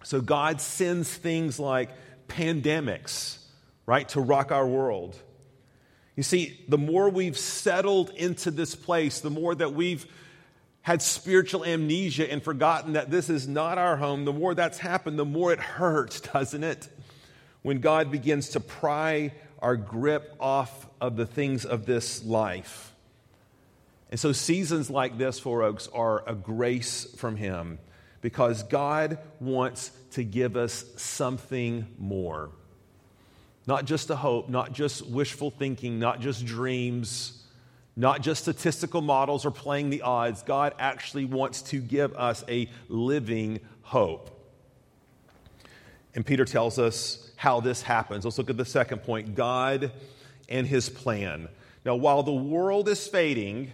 So 0.03 0.22
God 0.22 0.62
sends 0.62 1.12
things 1.13 1.60
like 1.60 1.89
pandemics, 2.27 3.38
right, 3.86 4.08
to 4.10 4.22
rock 4.22 4.51
our 4.51 4.65
world. 4.65 5.17
You 6.15 6.24
see, 6.24 6.60
the 6.67 6.77
more 6.77 7.10
we've 7.10 7.38
settled 7.38 8.10
into 8.12 8.51
this 8.51 8.75
place, 8.75 9.20
the 9.22 9.29
more 9.29 9.55
that 9.55 9.74
we've 9.74 10.05
had 10.81 11.01
spiritual 11.01 11.63
amnesia 11.63 12.31
and 12.31 12.41
forgotten 12.41 12.93
that 12.93 13.12
this 13.12 13.29
is 13.29 13.48
not 13.48 13.77
our 13.77 13.98
home, 13.98 14.25
the 14.25 14.34
more 14.34 14.55
that's 14.55 14.79
happened, 14.79 15.17
the 15.17 15.25
more 15.25 15.53
it 15.53 15.60
hurts, 15.60 16.22
doesn't 16.34 16.63
it? 16.63 16.89
When 17.62 17.79
God 17.79 18.12
begins 18.12 18.50
to 18.50 18.60
pry 18.60 19.34
our 19.60 19.77
grip 19.77 20.36
off 20.39 20.88
of 21.00 21.15
the 21.15 21.25
things 21.25 21.65
of 21.65 21.86
this 21.86 22.24
life. 22.25 22.93
And 24.10 24.20
so, 24.20 24.31
seasons 24.31 24.89
like 24.89 25.17
this, 25.17 25.39
Four 25.39 25.63
Oaks, 25.63 25.88
are 25.93 26.27
a 26.27 26.34
grace 26.34 27.05
from 27.15 27.38
Him 27.38 27.77
because 28.22 28.63
God 28.63 29.18
wants 29.40 29.92
to 30.12 30.24
give 30.24 30.56
us 30.56 30.86
something 30.96 31.88
more. 31.98 32.51
Not 33.68 33.86
just 33.86 34.10
a 34.10 34.16
hope, 34.16 34.50
not 34.50 34.74
just 34.74 35.06
wishful 35.08 35.51
thinking, 35.51 36.00
not 36.00 36.20
just 36.20 36.46
dreams 36.46 37.42
not 37.96 38.22
just 38.22 38.42
statistical 38.42 39.01
models 39.01 39.46
or 39.46 39.51
playing 39.51 39.90
the 39.90 40.01
odds. 40.01 40.44
God 40.44 40.74
actually 40.80 41.25
wants 41.25 41.62
to 41.63 41.80
give 41.80 42.13
us 42.16 42.44
a 42.48 42.70
living 42.88 43.60
hope. 43.82 44.38
And 46.16 46.25
Peter 46.25 46.46
tells 46.46 46.80
us 46.80 47.32
how 47.36 47.60
this 47.60 47.82
happens. 47.82 48.25
Let's 48.25 48.38
look 48.38 48.50
at 48.50 48.58
the 48.58 48.66
second 48.66 49.04
point 49.04 49.36
God 49.36 49.92
and 50.50 50.68
his 50.68 50.90
plan. 50.90 51.48
Now, 51.86 51.96
while 51.96 52.24
the 52.24 52.34
world 52.34 52.88
is 52.90 53.08
fading, 53.08 53.72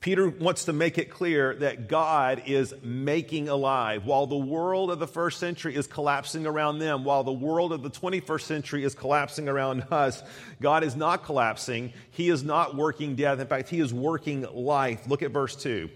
Peter 0.00 0.30
wants 0.30 0.64
to 0.64 0.72
make 0.72 0.96
it 0.96 1.10
clear 1.10 1.54
that 1.56 1.86
God 1.86 2.44
is 2.46 2.74
making 2.82 3.50
alive. 3.50 4.06
While 4.06 4.26
the 4.26 4.36
world 4.36 4.90
of 4.90 4.98
the 4.98 5.06
first 5.06 5.38
century 5.38 5.76
is 5.76 5.86
collapsing 5.86 6.46
around 6.46 6.78
them, 6.78 7.04
while 7.04 7.22
the 7.22 7.32
world 7.32 7.70
of 7.70 7.82
the 7.82 7.90
21st 7.90 8.40
century 8.40 8.84
is 8.84 8.94
collapsing 8.94 9.46
around 9.46 9.84
us, 9.90 10.22
God 10.58 10.84
is 10.84 10.96
not 10.96 11.24
collapsing. 11.24 11.92
He 12.12 12.30
is 12.30 12.42
not 12.42 12.74
working 12.74 13.14
death. 13.14 13.40
In 13.40 13.46
fact, 13.46 13.68
He 13.68 13.78
is 13.80 13.92
working 13.92 14.46
life. 14.54 15.06
Look 15.06 15.22
at 15.22 15.32
verse 15.32 15.54
2. 15.56 15.90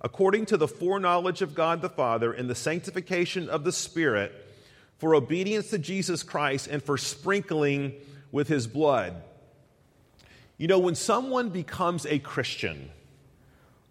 According 0.00 0.46
to 0.46 0.56
the 0.56 0.68
foreknowledge 0.68 1.42
of 1.42 1.54
God 1.54 1.82
the 1.82 1.90
Father 1.90 2.32
and 2.32 2.48
the 2.48 2.54
sanctification 2.54 3.50
of 3.50 3.62
the 3.62 3.72
Spirit, 3.72 4.32
for 4.96 5.14
obedience 5.14 5.68
to 5.68 5.78
Jesus 5.78 6.22
Christ 6.22 6.66
and 6.66 6.82
for 6.82 6.96
sprinkling 6.96 7.92
with 8.32 8.48
His 8.48 8.66
blood. 8.66 9.22
You 10.56 10.66
know, 10.66 10.78
when 10.78 10.94
someone 10.94 11.50
becomes 11.50 12.06
a 12.06 12.18
Christian, 12.20 12.90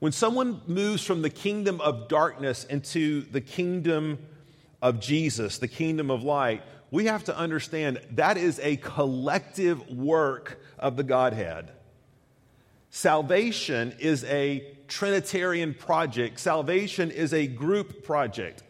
when 0.04 0.12
someone 0.12 0.60
moves 0.68 1.02
from 1.02 1.22
the 1.22 1.30
kingdom 1.30 1.80
of 1.80 2.10
darkness 2.10 2.66
into 2.66 3.22
the 3.32 3.40
kingdom 3.40 4.20
of 4.82 5.00
Jesus, 5.00 5.60
the 5.60 5.68
kingdom 5.70 6.12
of 6.12 6.24
light, 6.24 6.62
we 6.92 7.06
have 7.06 7.24
to 7.24 7.38
understand 7.38 8.02
that 8.12 8.36
is 8.36 8.60
a 8.60 8.76
collective 8.76 9.90
work 9.90 10.60
of 10.78 10.98
the 10.98 11.04
Godhead. 11.04 11.72
Salvation 12.90 13.96
is 13.98 14.26
a 14.26 14.68
Trinitarian 14.90 15.74
project, 15.74 16.38
salvation 16.38 17.10
is 17.10 17.34
a 17.34 17.48
group 17.48 18.04
project. 18.04 18.62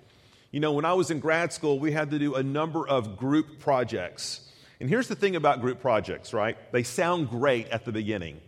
You 0.52 0.60
know, 0.60 0.74
when 0.74 0.86
I 0.86 0.94
was 0.94 1.10
in 1.10 1.20
grad 1.20 1.52
school, 1.52 1.80
we 1.80 1.94
had 1.94 2.12
to 2.12 2.20
do 2.20 2.36
a 2.36 2.44
number 2.44 2.88
of 2.88 3.18
group 3.18 3.58
projects. 3.58 4.52
And 4.80 4.88
here's 4.88 5.08
the 5.08 5.16
thing 5.16 5.36
about 5.36 5.62
group 5.62 5.82
projects, 5.82 6.32
right? 6.32 6.56
They 6.72 6.84
sound 6.84 7.32
great 7.32 7.70
at 7.70 7.86
the 7.86 7.92
beginning. 7.92 8.40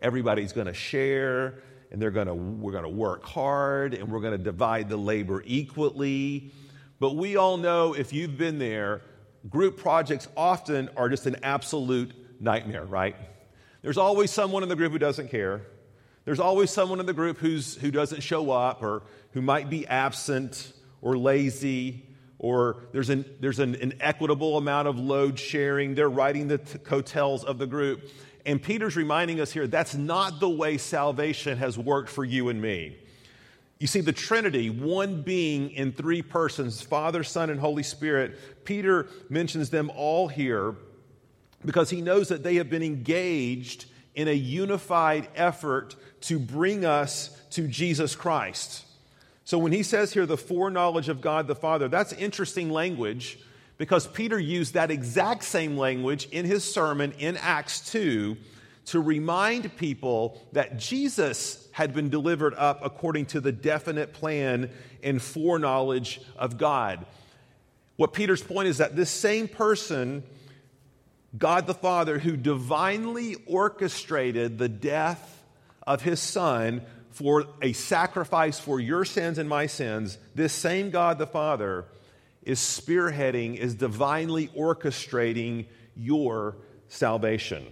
Everybody's 0.00 0.54
going 0.54 0.68
to 0.68 0.72
share, 0.72 1.62
and 1.90 2.00
they're 2.00 2.10
gonna, 2.10 2.34
we're 2.34 2.72
going 2.72 2.84
to 2.84 2.90
work 2.90 3.24
hard 3.24 3.94
and 3.94 4.10
we're 4.10 4.20
going 4.20 4.36
to 4.36 4.42
divide 4.42 4.88
the 4.88 4.96
labor 4.96 5.42
equally. 5.46 6.52
But 6.98 7.16
we 7.16 7.36
all 7.36 7.56
know 7.56 7.94
if 7.94 8.12
you've 8.12 8.36
been 8.36 8.58
there, 8.58 9.02
group 9.48 9.78
projects 9.78 10.28
often 10.36 10.88
are 10.96 11.08
just 11.08 11.26
an 11.26 11.36
absolute 11.42 12.12
nightmare, 12.40 12.84
right? 12.84 13.16
There's 13.82 13.98
always 13.98 14.30
someone 14.30 14.62
in 14.62 14.68
the 14.68 14.76
group 14.76 14.92
who 14.92 14.98
doesn't 14.98 15.30
care. 15.30 15.62
There's 16.24 16.40
always 16.40 16.70
someone 16.70 17.00
in 17.00 17.06
the 17.06 17.14
group 17.14 17.38
who's, 17.38 17.76
who 17.76 17.90
doesn't 17.90 18.20
show 18.20 18.50
up 18.50 18.82
or 18.82 19.02
who 19.32 19.40
might 19.40 19.70
be 19.70 19.86
absent 19.86 20.72
or 21.00 21.16
lazy 21.16 22.06
or 22.40 22.84
there's 22.92 23.10
an, 23.10 23.24
there's 23.40 23.58
an 23.58 23.74
inequitable 23.74 24.56
amount 24.56 24.88
of 24.88 24.98
load 24.98 25.38
sharing. 25.38 25.94
They're 25.94 26.08
riding 26.08 26.48
the 26.48 26.56
t- 26.56 26.78
coattails 26.78 27.44
of 27.44 27.58
the 27.58 27.66
group. 27.66 28.10
And 28.46 28.62
Peter's 28.62 28.96
reminding 28.96 29.40
us 29.40 29.52
here 29.52 29.66
that's 29.66 29.94
not 29.94 30.40
the 30.40 30.48
way 30.48 30.78
salvation 30.78 31.58
has 31.58 31.78
worked 31.78 32.08
for 32.08 32.24
you 32.24 32.48
and 32.48 32.60
me. 32.60 32.96
You 33.78 33.86
see, 33.86 34.02
the 34.02 34.12
Trinity, 34.12 34.68
one 34.68 35.22
being 35.22 35.70
in 35.70 35.92
three 35.92 36.20
persons 36.20 36.82
Father, 36.82 37.24
Son, 37.24 37.48
and 37.50 37.58
Holy 37.58 37.82
Spirit, 37.82 38.64
Peter 38.64 39.08
mentions 39.28 39.70
them 39.70 39.90
all 39.96 40.28
here 40.28 40.74
because 41.64 41.90
he 41.90 42.00
knows 42.00 42.28
that 42.28 42.42
they 42.42 42.56
have 42.56 42.70
been 42.70 42.82
engaged 42.82 43.86
in 44.14 44.28
a 44.28 44.32
unified 44.32 45.28
effort 45.34 45.96
to 46.22 46.38
bring 46.38 46.84
us 46.84 47.30
to 47.50 47.66
Jesus 47.66 48.14
Christ. 48.14 48.84
So 49.44 49.58
when 49.58 49.72
he 49.72 49.82
says 49.82 50.12
here 50.12 50.26
the 50.26 50.36
foreknowledge 50.36 51.08
of 51.08 51.20
God 51.20 51.46
the 51.46 51.54
Father, 51.54 51.88
that's 51.88 52.12
interesting 52.12 52.70
language 52.70 53.38
because 53.80 54.06
Peter 54.06 54.38
used 54.38 54.74
that 54.74 54.90
exact 54.90 55.42
same 55.42 55.78
language 55.78 56.28
in 56.32 56.44
his 56.44 56.70
sermon 56.70 57.14
in 57.18 57.38
Acts 57.38 57.90
2 57.90 58.36
to 58.84 59.00
remind 59.00 59.74
people 59.78 60.38
that 60.52 60.76
Jesus 60.76 61.66
had 61.72 61.94
been 61.94 62.10
delivered 62.10 62.52
up 62.58 62.80
according 62.84 63.24
to 63.24 63.40
the 63.40 63.52
definite 63.52 64.12
plan 64.12 64.68
and 65.02 65.22
foreknowledge 65.22 66.20
of 66.36 66.58
God. 66.58 67.06
What 67.96 68.12
Peter's 68.12 68.42
point 68.42 68.68
is 68.68 68.76
that 68.76 68.96
this 68.96 69.08
same 69.08 69.48
person, 69.48 70.24
God 71.38 71.66
the 71.66 71.72
Father, 71.72 72.18
who 72.18 72.36
divinely 72.36 73.36
orchestrated 73.46 74.58
the 74.58 74.68
death 74.68 75.42
of 75.86 76.02
his 76.02 76.20
son 76.20 76.82
for 77.12 77.46
a 77.62 77.72
sacrifice 77.72 78.60
for 78.60 78.78
your 78.78 79.06
sins 79.06 79.38
and 79.38 79.48
my 79.48 79.64
sins, 79.64 80.18
this 80.34 80.52
same 80.52 80.90
God 80.90 81.16
the 81.16 81.26
Father 81.26 81.86
is 82.42 82.58
spearheading, 82.58 83.56
is 83.56 83.74
divinely 83.74 84.48
orchestrating 84.48 85.66
your 85.96 86.56
salvation. 86.88 87.66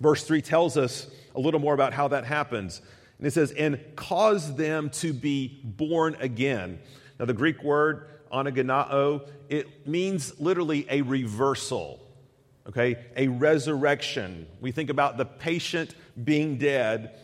Verse 0.00 0.24
3 0.24 0.40
tells 0.40 0.76
us 0.76 1.08
a 1.34 1.40
little 1.40 1.60
more 1.60 1.74
about 1.74 1.92
how 1.92 2.08
that 2.08 2.24
happens. 2.24 2.80
And 3.18 3.26
it 3.26 3.32
says, 3.32 3.52
and 3.52 3.78
cause 3.96 4.56
them 4.56 4.90
to 4.90 5.12
be 5.12 5.60
born 5.62 6.16
again. 6.20 6.80
Now, 7.18 7.26
the 7.26 7.34
Greek 7.34 7.62
word 7.62 8.06
anagennao, 8.32 9.28
it 9.50 9.86
means 9.86 10.40
literally 10.40 10.86
a 10.88 11.02
reversal, 11.02 12.00
okay? 12.66 12.96
A 13.16 13.28
resurrection. 13.28 14.46
We 14.60 14.72
think 14.72 14.88
about 14.88 15.18
the 15.18 15.26
patient 15.26 15.94
being 16.24 16.56
dead, 16.56 17.18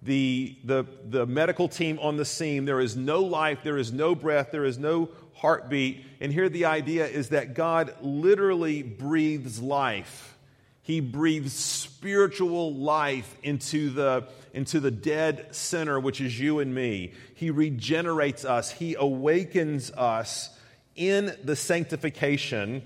the, 0.00 0.56
the, 0.64 0.86
the 1.08 1.26
medical 1.26 1.68
team 1.68 1.98
on 2.00 2.16
the 2.16 2.24
scene. 2.24 2.64
There 2.64 2.80
is 2.80 2.96
no 2.96 3.20
life, 3.20 3.58
there 3.62 3.76
is 3.76 3.92
no 3.92 4.14
breath, 4.14 4.50
there 4.50 4.64
is 4.64 4.78
no 4.78 5.10
heartbeat. 5.34 6.04
And 6.20 6.32
here 6.32 6.48
the 6.48 6.66
idea 6.66 7.06
is 7.06 7.30
that 7.30 7.54
God 7.54 7.94
literally 8.00 8.82
breathes 8.82 9.60
life. 9.60 10.36
He 10.82 11.00
breathes 11.00 11.54
spiritual 11.54 12.74
life 12.74 13.36
into 13.42 13.90
the, 13.90 14.28
into 14.52 14.80
the 14.80 14.90
dead 14.90 15.54
sinner, 15.54 15.98
which 15.98 16.20
is 16.20 16.38
you 16.38 16.58
and 16.58 16.74
me. 16.74 17.12
He 17.34 17.50
regenerates 17.50 18.44
us, 18.44 18.70
He 18.70 18.94
awakens 18.94 19.90
us 19.92 20.50
in 20.94 21.34
the 21.42 21.56
sanctification 21.56 22.82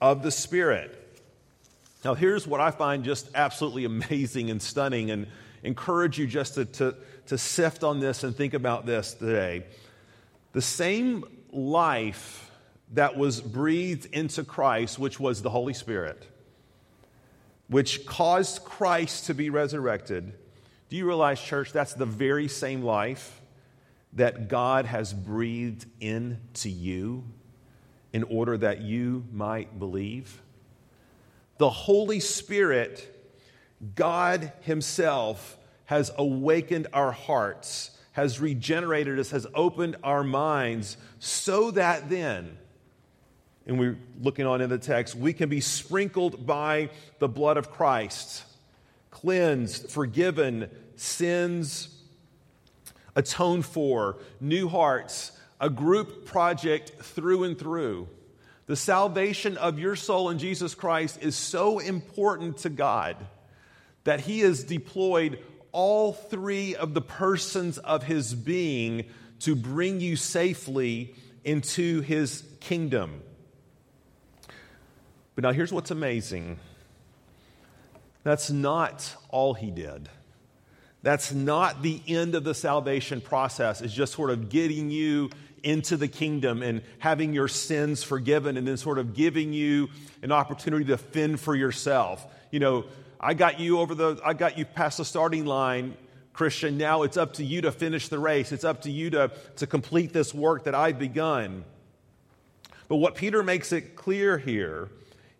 of 0.00 0.22
the 0.22 0.30
Spirit. 0.30 0.94
Now, 2.04 2.14
here's 2.14 2.46
what 2.46 2.60
I 2.60 2.70
find 2.70 3.02
just 3.02 3.28
absolutely 3.34 3.84
amazing 3.84 4.50
and 4.50 4.62
stunning, 4.62 5.10
and 5.10 5.26
encourage 5.62 6.18
you 6.18 6.26
just 6.26 6.54
to, 6.54 6.64
to, 6.64 6.94
to 7.26 7.38
sift 7.38 7.82
on 7.82 7.98
this 7.98 8.22
and 8.24 8.36
think 8.36 8.54
about 8.54 8.86
this 8.86 9.14
today. 9.14 9.64
The 10.52 10.62
same 10.62 11.24
life 11.52 12.50
that 12.92 13.16
was 13.16 13.40
breathed 13.40 14.06
into 14.14 14.44
Christ, 14.44 14.98
which 14.98 15.20
was 15.20 15.42
the 15.42 15.50
Holy 15.50 15.74
Spirit, 15.74 16.26
which 17.68 18.06
caused 18.06 18.64
Christ 18.64 19.26
to 19.26 19.34
be 19.34 19.50
resurrected. 19.50 20.32
Do 20.88 20.96
you 20.96 21.06
realize, 21.06 21.40
church, 21.40 21.72
that's 21.72 21.94
the 21.94 22.06
very 22.06 22.48
same 22.48 22.82
life 22.82 23.40
that 24.14 24.48
God 24.48 24.86
has 24.86 25.12
breathed 25.12 25.86
into 26.00 26.70
you 26.70 27.24
in 28.12 28.22
order 28.24 28.56
that 28.56 28.80
you 28.80 29.24
might 29.32 29.78
believe? 29.78 30.40
The 31.58 31.68
Holy 31.68 32.20
Spirit, 32.20 33.14
God 33.94 34.52
Himself, 34.60 35.58
has 35.84 36.10
awakened 36.16 36.86
our 36.92 37.12
hearts 37.12 37.97
has 38.18 38.40
regenerated 38.40 39.16
us, 39.16 39.30
has 39.30 39.46
opened 39.54 39.94
our 40.02 40.24
minds, 40.24 40.96
so 41.20 41.70
that 41.70 42.10
then, 42.10 42.58
and 43.64 43.78
we're 43.78 43.96
looking 44.20 44.44
on 44.44 44.60
in 44.60 44.68
the 44.68 44.76
text, 44.76 45.14
we 45.14 45.32
can 45.32 45.48
be 45.48 45.60
sprinkled 45.60 46.44
by 46.44 46.90
the 47.20 47.28
blood 47.28 47.56
of 47.56 47.70
Christ, 47.70 48.42
cleansed, 49.12 49.88
forgiven, 49.88 50.68
sins 50.96 51.96
atoned 53.14 53.64
for, 53.64 54.16
new 54.40 54.66
hearts, 54.66 55.30
a 55.60 55.70
group 55.70 56.26
project 56.26 56.90
through 57.00 57.44
and 57.44 57.56
through. 57.56 58.08
The 58.66 58.74
salvation 58.74 59.56
of 59.58 59.78
your 59.78 59.94
soul 59.94 60.30
in 60.30 60.40
Jesus 60.40 60.74
Christ 60.74 61.22
is 61.22 61.36
so 61.36 61.78
important 61.78 62.58
to 62.58 62.68
God 62.68 63.16
that 64.02 64.22
He 64.22 64.40
has 64.40 64.64
deployed 64.64 65.38
all 65.78 66.12
three 66.12 66.74
of 66.74 66.92
the 66.92 67.00
persons 67.00 67.78
of 67.78 68.02
his 68.02 68.34
being 68.34 69.04
to 69.38 69.54
bring 69.54 70.00
you 70.00 70.16
safely 70.16 71.14
into 71.44 72.00
his 72.00 72.42
kingdom. 72.58 73.22
But 75.36 75.44
now 75.44 75.52
here's 75.52 75.72
what's 75.72 75.92
amazing 75.92 76.58
that's 78.24 78.50
not 78.50 79.14
all 79.28 79.54
he 79.54 79.70
did. 79.70 80.08
That's 81.02 81.32
not 81.32 81.80
the 81.80 82.02
end 82.08 82.34
of 82.34 82.42
the 82.42 82.54
salvation 82.54 83.20
process, 83.20 83.80
it's 83.80 83.94
just 83.94 84.14
sort 84.14 84.30
of 84.30 84.48
getting 84.48 84.90
you 84.90 85.30
into 85.62 85.96
the 85.96 86.08
kingdom 86.08 86.60
and 86.60 86.82
having 86.98 87.32
your 87.32 87.46
sins 87.46 88.02
forgiven 88.02 88.56
and 88.56 88.66
then 88.66 88.78
sort 88.78 88.98
of 88.98 89.14
giving 89.14 89.52
you 89.52 89.90
an 90.22 90.32
opportunity 90.32 90.86
to 90.86 90.98
fend 90.98 91.38
for 91.38 91.54
yourself. 91.54 92.26
You 92.50 92.58
know, 92.58 92.84
I 93.20 93.34
got 93.34 93.58
you 93.58 93.80
over 93.80 93.94
the, 93.94 94.20
I 94.24 94.32
got 94.34 94.58
you 94.58 94.64
past 94.64 94.98
the 94.98 95.04
starting 95.04 95.44
line, 95.44 95.96
Christian. 96.32 96.78
Now 96.78 97.02
it's 97.02 97.16
up 97.16 97.34
to 97.34 97.44
you 97.44 97.62
to 97.62 97.72
finish 97.72 98.08
the 98.08 98.18
race. 98.18 98.52
It's 98.52 98.64
up 98.64 98.82
to 98.82 98.90
you 98.90 99.10
to, 99.10 99.32
to 99.56 99.66
complete 99.66 100.12
this 100.12 100.32
work 100.32 100.64
that 100.64 100.74
I've 100.74 100.98
begun. 100.98 101.64
But 102.86 102.96
what 102.96 103.16
Peter 103.16 103.42
makes 103.42 103.72
it 103.72 103.96
clear 103.96 104.38
here 104.38 104.88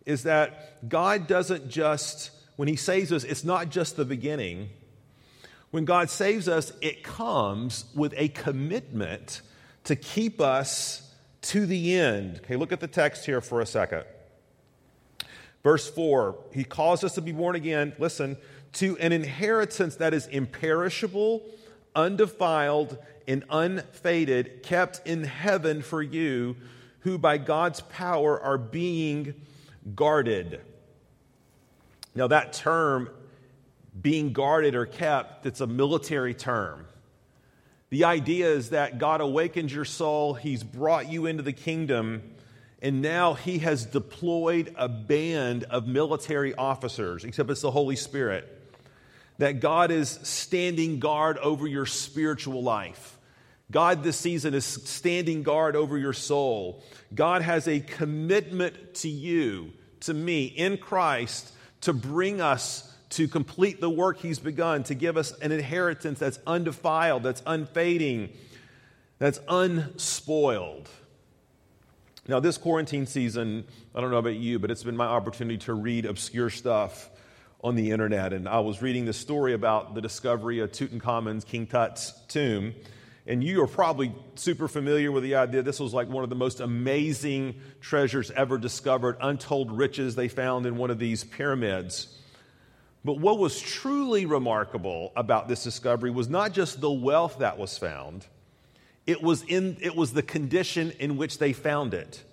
is 0.05 0.23
that 0.23 0.89
God 0.89 1.27
doesn't 1.27 1.69
just, 1.69 2.31
when 2.57 2.67
He 2.67 2.75
saves 2.75 3.13
us, 3.13 3.23
it's 3.23 3.43
not 3.43 3.69
just 3.69 3.95
the 3.95 4.05
beginning. 4.05 4.69
When 5.71 5.85
God 5.85 6.09
saves 6.09 6.47
us, 6.47 6.73
it 6.81 7.03
comes 7.03 7.85
with 7.95 8.13
a 8.17 8.27
commitment 8.29 9.41
to 9.85 9.95
keep 9.95 10.41
us 10.41 11.13
to 11.41 11.65
the 11.65 11.95
end. 11.95 12.41
Okay, 12.43 12.55
look 12.55 12.71
at 12.71 12.79
the 12.79 12.87
text 12.87 13.25
here 13.25 13.39
for 13.39 13.61
a 13.61 13.65
second. 13.65 14.03
Verse 15.63 15.89
4 15.89 16.35
He 16.53 16.63
calls 16.63 17.03
us 17.03 17.15
to 17.15 17.21
be 17.21 17.31
born 17.31 17.55
again, 17.55 17.93
listen, 17.99 18.37
to 18.73 18.97
an 18.99 19.11
inheritance 19.11 19.95
that 19.95 20.13
is 20.13 20.27
imperishable, 20.27 21.43
undefiled, 21.95 22.97
and 23.27 23.43
unfaded, 23.49 24.63
kept 24.63 25.05
in 25.07 25.23
heaven 25.23 25.81
for 25.81 26.01
you, 26.01 26.55
who 27.01 27.17
by 27.17 27.37
God's 27.37 27.81
power 27.81 28.39
are 28.39 28.57
being 28.57 29.33
guarded. 29.95 30.61
Now, 32.15 32.27
that 32.27 32.53
term, 32.53 33.09
being 33.99 34.33
guarded 34.33 34.75
or 34.75 34.85
kept, 34.85 35.45
it's 35.45 35.61
a 35.61 35.67
military 35.67 36.33
term. 36.33 36.85
The 37.89 38.03
idea 38.03 38.47
is 38.49 38.69
that 38.69 38.97
God 38.97 39.21
awakens 39.21 39.73
your 39.73 39.85
soul, 39.85 40.33
He's 40.33 40.63
brought 40.63 41.09
you 41.09 41.25
into 41.25 41.43
the 41.43 41.53
kingdom, 41.53 42.21
and 42.81 43.01
now 43.01 43.33
He 43.33 43.59
has 43.59 43.85
deployed 43.85 44.73
a 44.77 44.87
band 44.87 45.65
of 45.65 45.87
military 45.87 46.53
officers, 46.55 47.23
except 47.23 47.49
it's 47.49 47.61
the 47.61 47.71
Holy 47.71 47.95
Spirit. 47.95 48.55
That 49.37 49.59
God 49.59 49.91
is 49.91 50.19
standing 50.23 50.99
guard 50.99 51.37
over 51.37 51.67
your 51.67 51.85
spiritual 51.85 52.61
life. 52.61 53.17
God 53.71 54.03
this 54.03 54.17
season 54.17 54.53
is 54.53 54.65
standing 54.65 55.43
guard 55.43 55.75
over 55.75 55.97
your 55.97 56.13
soul. 56.13 56.83
God 57.13 57.41
has 57.41 57.67
a 57.67 57.79
commitment 57.79 58.95
to 58.95 59.09
you, 59.09 59.71
to 60.01 60.13
me, 60.13 60.45
in 60.45 60.77
Christ, 60.77 61.53
to 61.81 61.93
bring 61.93 62.41
us 62.41 62.85
to 63.11 63.27
complete 63.27 63.81
the 63.81 63.89
work 63.89 64.19
he's 64.19 64.39
begun, 64.39 64.83
to 64.83 64.95
give 64.95 65.17
us 65.17 65.37
an 65.39 65.51
inheritance 65.51 66.19
that's 66.19 66.39
undefiled, 66.45 67.23
that's 67.23 67.41
unfading, 67.45 68.29
that's 69.17 69.39
unspoiled. 69.47 70.89
Now, 72.29 72.39
this 72.39 72.59
quarantine 72.59 73.07
season, 73.07 73.65
I 73.95 74.01
don't 74.01 74.11
know 74.11 74.17
about 74.17 74.35
you, 74.35 74.59
but 74.59 74.69
it's 74.69 74.83
been 74.83 74.95
my 74.95 75.07
opportunity 75.07 75.57
to 75.65 75.73
read 75.73 76.05
obscure 76.05 76.51
stuff 76.51 77.09
on 77.63 77.73
the 77.73 77.89
internet. 77.89 78.33
And 78.33 78.47
I 78.47 78.59
was 78.59 78.83
reading 78.83 79.05
this 79.05 79.17
story 79.17 79.53
about 79.53 79.95
the 79.95 80.01
discovery 80.01 80.59
of 80.59 80.71
Tutankhamun's 80.71 81.43
King 81.43 81.65
Tut's 81.65 82.13
tomb. 82.27 82.75
And 83.25 83.43
you 83.43 83.63
are 83.63 83.67
probably 83.67 84.13
super 84.35 84.67
familiar 84.67 85.11
with 85.11 85.23
the 85.23 85.33
idea 85.33 85.63
this 85.63 85.79
was 85.79 85.91
like 85.91 86.07
one 86.07 86.23
of 86.23 86.29
the 86.29 86.35
most 86.35 86.59
amazing 86.59 87.59
treasures 87.81 88.29
ever 88.29 88.59
discovered, 88.59 89.17
untold 89.21 89.71
riches 89.71 90.13
they 90.13 90.27
found 90.27 90.67
in 90.67 90.77
one 90.77 90.91
of 90.91 90.99
these 90.99 91.23
pyramids. 91.23 92.15
But 93.03 93.17
what 93.17 93.39
was 93.39 93.59
truly 93.59 94.27
remarkable 94.27 95.13
about 95.15 95.47
this 95.47 95.63
discovery 95.63 96.11
was 96.11 96.29
not 96.29 96.53
just 96.53 96.79
the 96.79 96.91
wealth 96.91 97.39
that 97.39 97.57
was 97.57 97.75
found, 97.75 98.27
it 99.09 99.23
was, 99.23 99.41
in, 99.41 99.75
it 99.81 99.95
was 99.95 100.13
the 100.13 100.21
condition 100.21 100.91
in 100.99 101.17
which 101.17 101.39
they 101.39 101.51
found 101.51 101.95
it. 101.95 102.23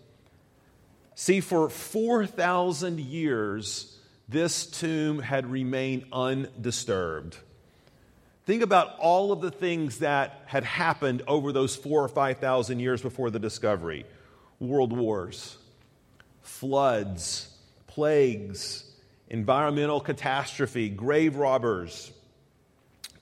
See, 1.15 1.41
for 1.41 1.71
4,000 1.71 3.01
years, 3.01 3.99
this 4.29 4.67
tomb 4.67 5.21
had 5.21 5.51
remained 5.51 6.05
undisturbed. 6.13 7.39
Think 8.45 8.63
about 8.63 8.99
all 8.99 9.33
of 9.33 9.41
the 9.41 9.51
things 9.51 10.01
that 10.01 10.43
had 10.45 10.65
happened 10.65 11.23
over 11.27 11.51
those 11.51 11.75
four 11.75 12.05
or 12.05 12.09
5,000 12.09 12.79
years 12.79 13.01
before 13.01 13.31
the 13.31 13.39
discovery 13.39 14.05
world 14.61 14.93
wars, 14.93 15.57
floods, 16.43 17.57
plagues, 17.87 18.85
environmental 19.31 20.01
catastrophe, 20.01 20.91
grave 20.91 21.37
robbers, 21.37 22.13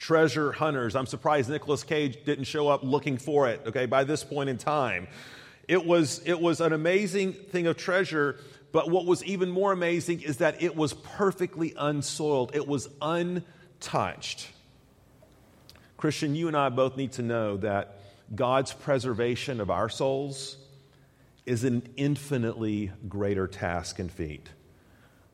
treasure 0.07 0.53
hunters. 0.53 0.95
I'm 0.95 1.07
surprised 1.07 1.49
Nicolas 1.49 1.83
Cage 1.83 2.27
didn't 2.27 2.45
show 2.45 2.69
up 2.69 2.83
looking 2.83 3.17
for 3.17 3.49
it, 3.49 3.63
okay, 3.69 3.87
by 3.87 4.05
this 4.05 4.23
point 4.23 4.51
in 4.51 4.59
time. 4.59 5.09
It 5.67 5.87
was, 5.87 6.21
it 6.27 6.39
was 6.39 6.61
an 6.61 6.75
amazing 6.75 7.33
thing 7.33 7.67
of 7.67 7.79
treasure, 7.79 8.39
but 8.71 8.91
what 8.91 9.07
was 9.07 9.25
even 9.25 9.51
more 9.51 9.73
amazing 9.73 10.21
is 10.21 10.39
that 10.39 10.63
it 10.63 10.77
was 10.77 10.93
perfectly 10.93 11.73
unsoiled, 11.79 12.55
it 12.55 12.69
was 12.69 12.91
untouched. 13.01 14.51
Christian, 15.97 16.35
you 16.35 16.49
and 16.49 16.57
I 16.57 16.69
both 16.69 16.99
need 16.99 17.13
to 17.13 17.23
know 17.23 17.57
that 17.59 17.99
God's 18.35 18.75
preservation 18.75 19.59
of 19.59 19.71
our 19.71 19.89
souls 19.89 20.59
is 21.47 21.65
an 21.65 21.83
infinitely 21.97 22.93
greater 23.09 23.47
task 23.47 23.99
and 23.99 24.13
feat 24.13 24.51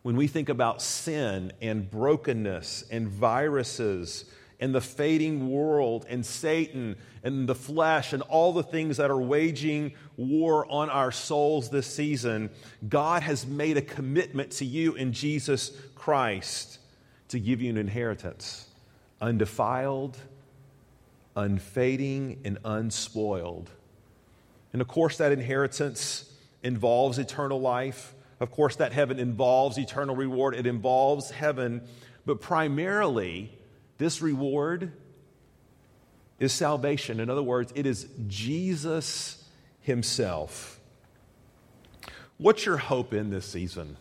when 0.02 0.16
we 0.16 0.28
think 0.28 0.48
about 0.48 0.80
sin 0.80 1.52
and 1.60 1.90
brokenness 1.90 2.84
and 2.90 3.08
viruses 3.08 4.24
and 4.60 4.74
the 4.74 4.80
fading 4.80 5.50
world 5.50 6.04
and 6.08 6.24
Satan 6.24 6.96
and 7.24 7.48
the 7.48 7.54
flesh 7.54 8.12
and 8.12 8.22
all 8.22 8.52
the 8.52 8.62
things 8.62 8.98
that 8.98 9.10
are 9.10 9.20
waging 9.20 9.92
war 10.16 10.70
on 10.70 10.90
our 10.90 11.10
souls 11.10 11.70
this 11.70 11.86
season, 11.86 12.50
God 12.88 13.22
has 13.22 13.46
made 13.46 13.78
a 13.78 13.82
commitment 13.82 14.52
to 14.52 14.64
you 14.66 14.94
in 14.94 15.12
Jesus 15.12 15.72
Christ 15.94 16.78
to 17.28 17.40
give 17.40 17.60
you 17.62 17.70
an 17.70 17.78
inheritance 17.78 18.66
undefiled, 19.22 20.16
unfading, 21.36 22.40
and 22.42 22.56
unspoiled. 22.64 23.68
And 24.72 24.80
of 24.80 24.88
course, 24.88 25.18
that 25.18 25.30
inheritance 25.30 26.32
involves 26.62 27.18
eternal 27.18 27.60
life. 27.60 28.14
Of 28.40 28.50
course, 28.50 28.76
that 28.76 28.92
heaven 28.92 29.18
involves 29.18 29.76
eternal 29.76 30.16
reward, 30.16 30.54
it 30.54 30.66
involves 30.66 31.30
heaven, 31.30 31.82
but 32.24 32.40
primarily, 32.40 33.52
this 34.00 34.22
reward 34.22 34.92
is 36.38 36.54
salvation. 36.54 37.20
In 37.20 37.28
other 37.28 37.42
words, 37.42 37.70
it 37.76 37.84
is 37.84 38.08
Jesus 38.26 39.44
Himself. 39.82 40.80
What's 42.38 42.64
your 42.64 42.78
hope 42.78 43.12
in 43.12 43.28
this 43.28 43.44
season? 43.44 43.98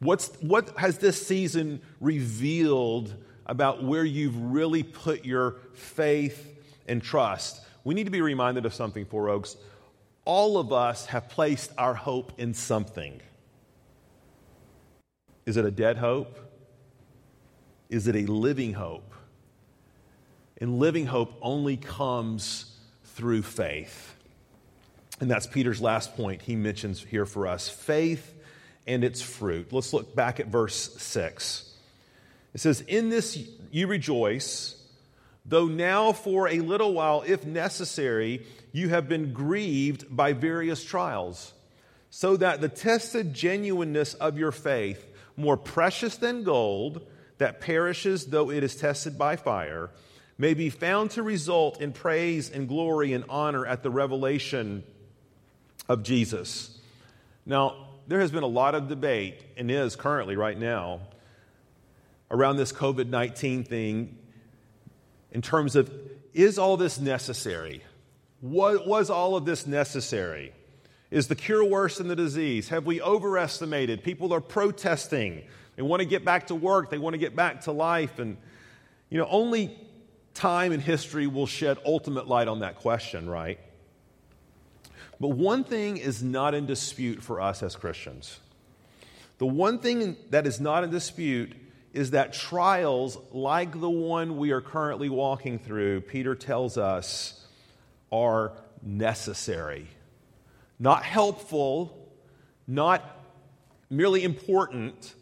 What's, 0.00 0.34
what 0.40 0.76
has 0.76 0.98
this 0.98 1.24
season 1.24 1.80
revealed 2.00 3.14
about 3.46 3.84
where 3.84 4.02
you've 4.04 4.36
really 4.36 4.82
put 4.82 5.24
your 5.24 5.58
faith 5.74 6.52
and 6.88 7.00
trust? 7.00 7.64
We 7.84 7.94
need 7.94 8.04
to 8.04 8.10
be 8.10 8.20
reminded 8.20 8.66
of 8.66 8.74
something, 8.74 9.04
Four 9.04 9.28
Oaks. 9.28 9.56
All 10.24 10.58
of 10.58 10.72
us 10.72 11.06
have 11.06 11.28
placed 11.28 11.70
our 11.78 11.94
hope 11.94 12.32
in 12.36 12.52
something. 12.52 13.20
Is 15.46 15.56
it 15.56 15.64
a 15.64 15.70
dead 15.70 15.98
hope? 15.98 16.40
Is 17.94 18.08
it 18.08 18.16
a 18.16 18.26
living 18.26 18.72
hope? 18.72 19.14
And 20.60 20.80
living 20.80 21.06
hope 21.06 21.38
only 21.40 21.76
comes 21.76 22.76
through 23.04 23.42
faith. 23.42 24.16
And 25.20 25.30
that's 25.30 25.46
Peter's 25.46 25.80
last 25.80 26.16
point 26.16 26.42
he 26.42 26.56
mentions 26.56 27.00
here 27.00 27.24
for 27.24 27.46
us 27.46 27.68
faith 27.68 28.34
and 28.84 29.04
its 29.04 29.22
fruit. 29.22 29.72
Let's 29.72 29.92
look 29.92 30.12
back 30.12 30.40
at 30.40 30.48
verse 30.48 31.00
6. 31.00 31.72
It 32.52 32.60
says, 32.60 32.80
In 32.80 33.10
this 33.10 33.38
you 33.70 33.86
rejoice, 33.86 34.76
though 35.46 35.66
now 35.66 36.10
for 36.10 36.48
a 36.48 36.58
little 36.58 36.94
while, 36.94 37.22
if 37.24 37.46
necessary, 37.46 38.44
you 38.72 38.88
have 38.88 39.08
been 39.08 39.32
grieved 39.32 40.04
by 40.10 40.32
various 40.32 40.82
trials, 40.82 41.52
so 42.10 42.36
that 42.38 42.60
the 42.60 42.68
tested 42.68 43.34
genuineness 43.34 44.14
of 44.14 44.36
your 44.36 44.50
faith, 44.50 45.06
more 45.36 45.56
precious 45.56 46.16
than 46.16 46.42
gold 46.42 47.06
that 47.38 47.60
perishes 47.60 48.26
though 48.26 48.50
it 48.50 48.62
is 48.62 48.76
tested 48.76 49.18
by 49.18 49.36
fire, 49.36 49.90
may 50.38 50.54
be 50.54 50.70
found 50.70 51.10
to 51.12 51.22
result 51.22 51.80
in 51.80 51.92
praise 51.92 52.50
and 52.50 52.68
glory 52.68 53.12
and 53.12 53.24
honor 53.28 53.66
at 53.66 53.82
the 53.82 53.90
revelation 53.90 54.82
of 55.88 56.02
Jesus. 56.02 56.78
Now, 57.46 57.88
there 58.06 58.20
has 58.20 58.30
been 58.30 58.42
a 58.42 58.48
lot 58.48 58.74
of 58.74 58.88
debate, 58.88 59.42
and 59.56 59.70
is 59.70 59.96
currently 59.96 60.36
right 60.36 60.58
now, 60.58 61.00
around 62.30 62.56
this 62.56 62.72
COVID 62.72 63.08
19 63.08 63.64
thing. 63.64 64.18
in 65.32 65.42
terms 65.42 65.76
of 65.76 65.90
is 66.32 66.58
all 66.58 66.76
this 66.76 66.98
necessary? 66.98 67.82
What, 68.40 68.86
was 68.86 69.08
all 69.08 69.36
of 69.36 69.44
this 69.44 69.66
necessary? 69.66 70.52
Is 71.10 71.28
the 71.28 71.36
cure 71.36 71.64
worse 71.64 71.98
than 71.98 72.08
the 72.08 72.16
disease? 72.16 72.68
Have 72.70 72.84
we 72.84 73.00
overestimated? 73.00 74.02
People 74.02 74.34
are 74.34 74.40
protesting. 74.40 75.44
They 75.76 75.82
want 75.82 76.00
to 76.00 76.06
get 76.06 76.24
back 76.24 76.48
to 76.48 76.54
work, 76.54 76.90
they 76.90 76.98
want 76.98 77.14
to 77.14 77.18
get 77.18 77.34
back 77.34 77.62
to 77.62 77.72
life. 77.72 78.18
And, 78.18 78.36
you 79.10 79.18
know, 79.18 79.26
only 79.28 79.76
time 80.34 80.72
and 80.72 80.82
history 80.82 81.26
will 81.26 81.46
shed 81.46 81.78
ultimate 81.84 82.28
light 82.28 82.48
on 82.48 82.60
that 82.60 82.76
question, 82.76 83.28
right? 83.28 83.58
But 85.20 85.28
one 85.28 85.64
thing 85.64 85.96
is 85.96 86.22
not 86.22 86.54
in 86.54 86.66
dispute 86.66 87.22
for 87.22 87.40
us 87.40 87.62
as 87.62 87.76
Christians. 87.76 88.38
The 89.38 89.46
one 89.46 89.78
thing 89.78 90.16
that 90.30 90.46
is 90.46 90.60
not 90.60 90.84
in 90.84 90.90
dispute 90.90 91.54
is 91.92 92.10
that 92.10 92.32
trials 92.32 93.16
like 93.32 93.80
the 93.80 93.90
one 93.90 94.36
we 94.36 94.50
are 94.50 94.60
currently 94.60 95.08
walking 95.08 95.58
through, 95.58 96.00
Peter 96.02 96.34
tells 96.34 96.76
us, 96.76 97.46
are 98.10 98.52
necessary. 98.82 99.86
Not 100.78 101.04
helpful, 101.04 102.10
not 102.66 103.02
merely 103.88 104.24
important, 104.24 105.14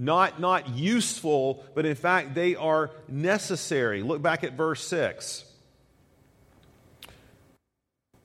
not, 0.00 0.40
not 0.40 0.70
useful, 0.70 1.62
but 1.74 1.84
in 1.84 1.94
fact, 1.94 2.34
they 2.34 2.56
are 2.56 2.90
necessary. 3.06 4.02
Look 4.02 4.22
back 4.22 4.42
at 4.42 4.54
verse 4.54 4.82
6. 4.86 5.44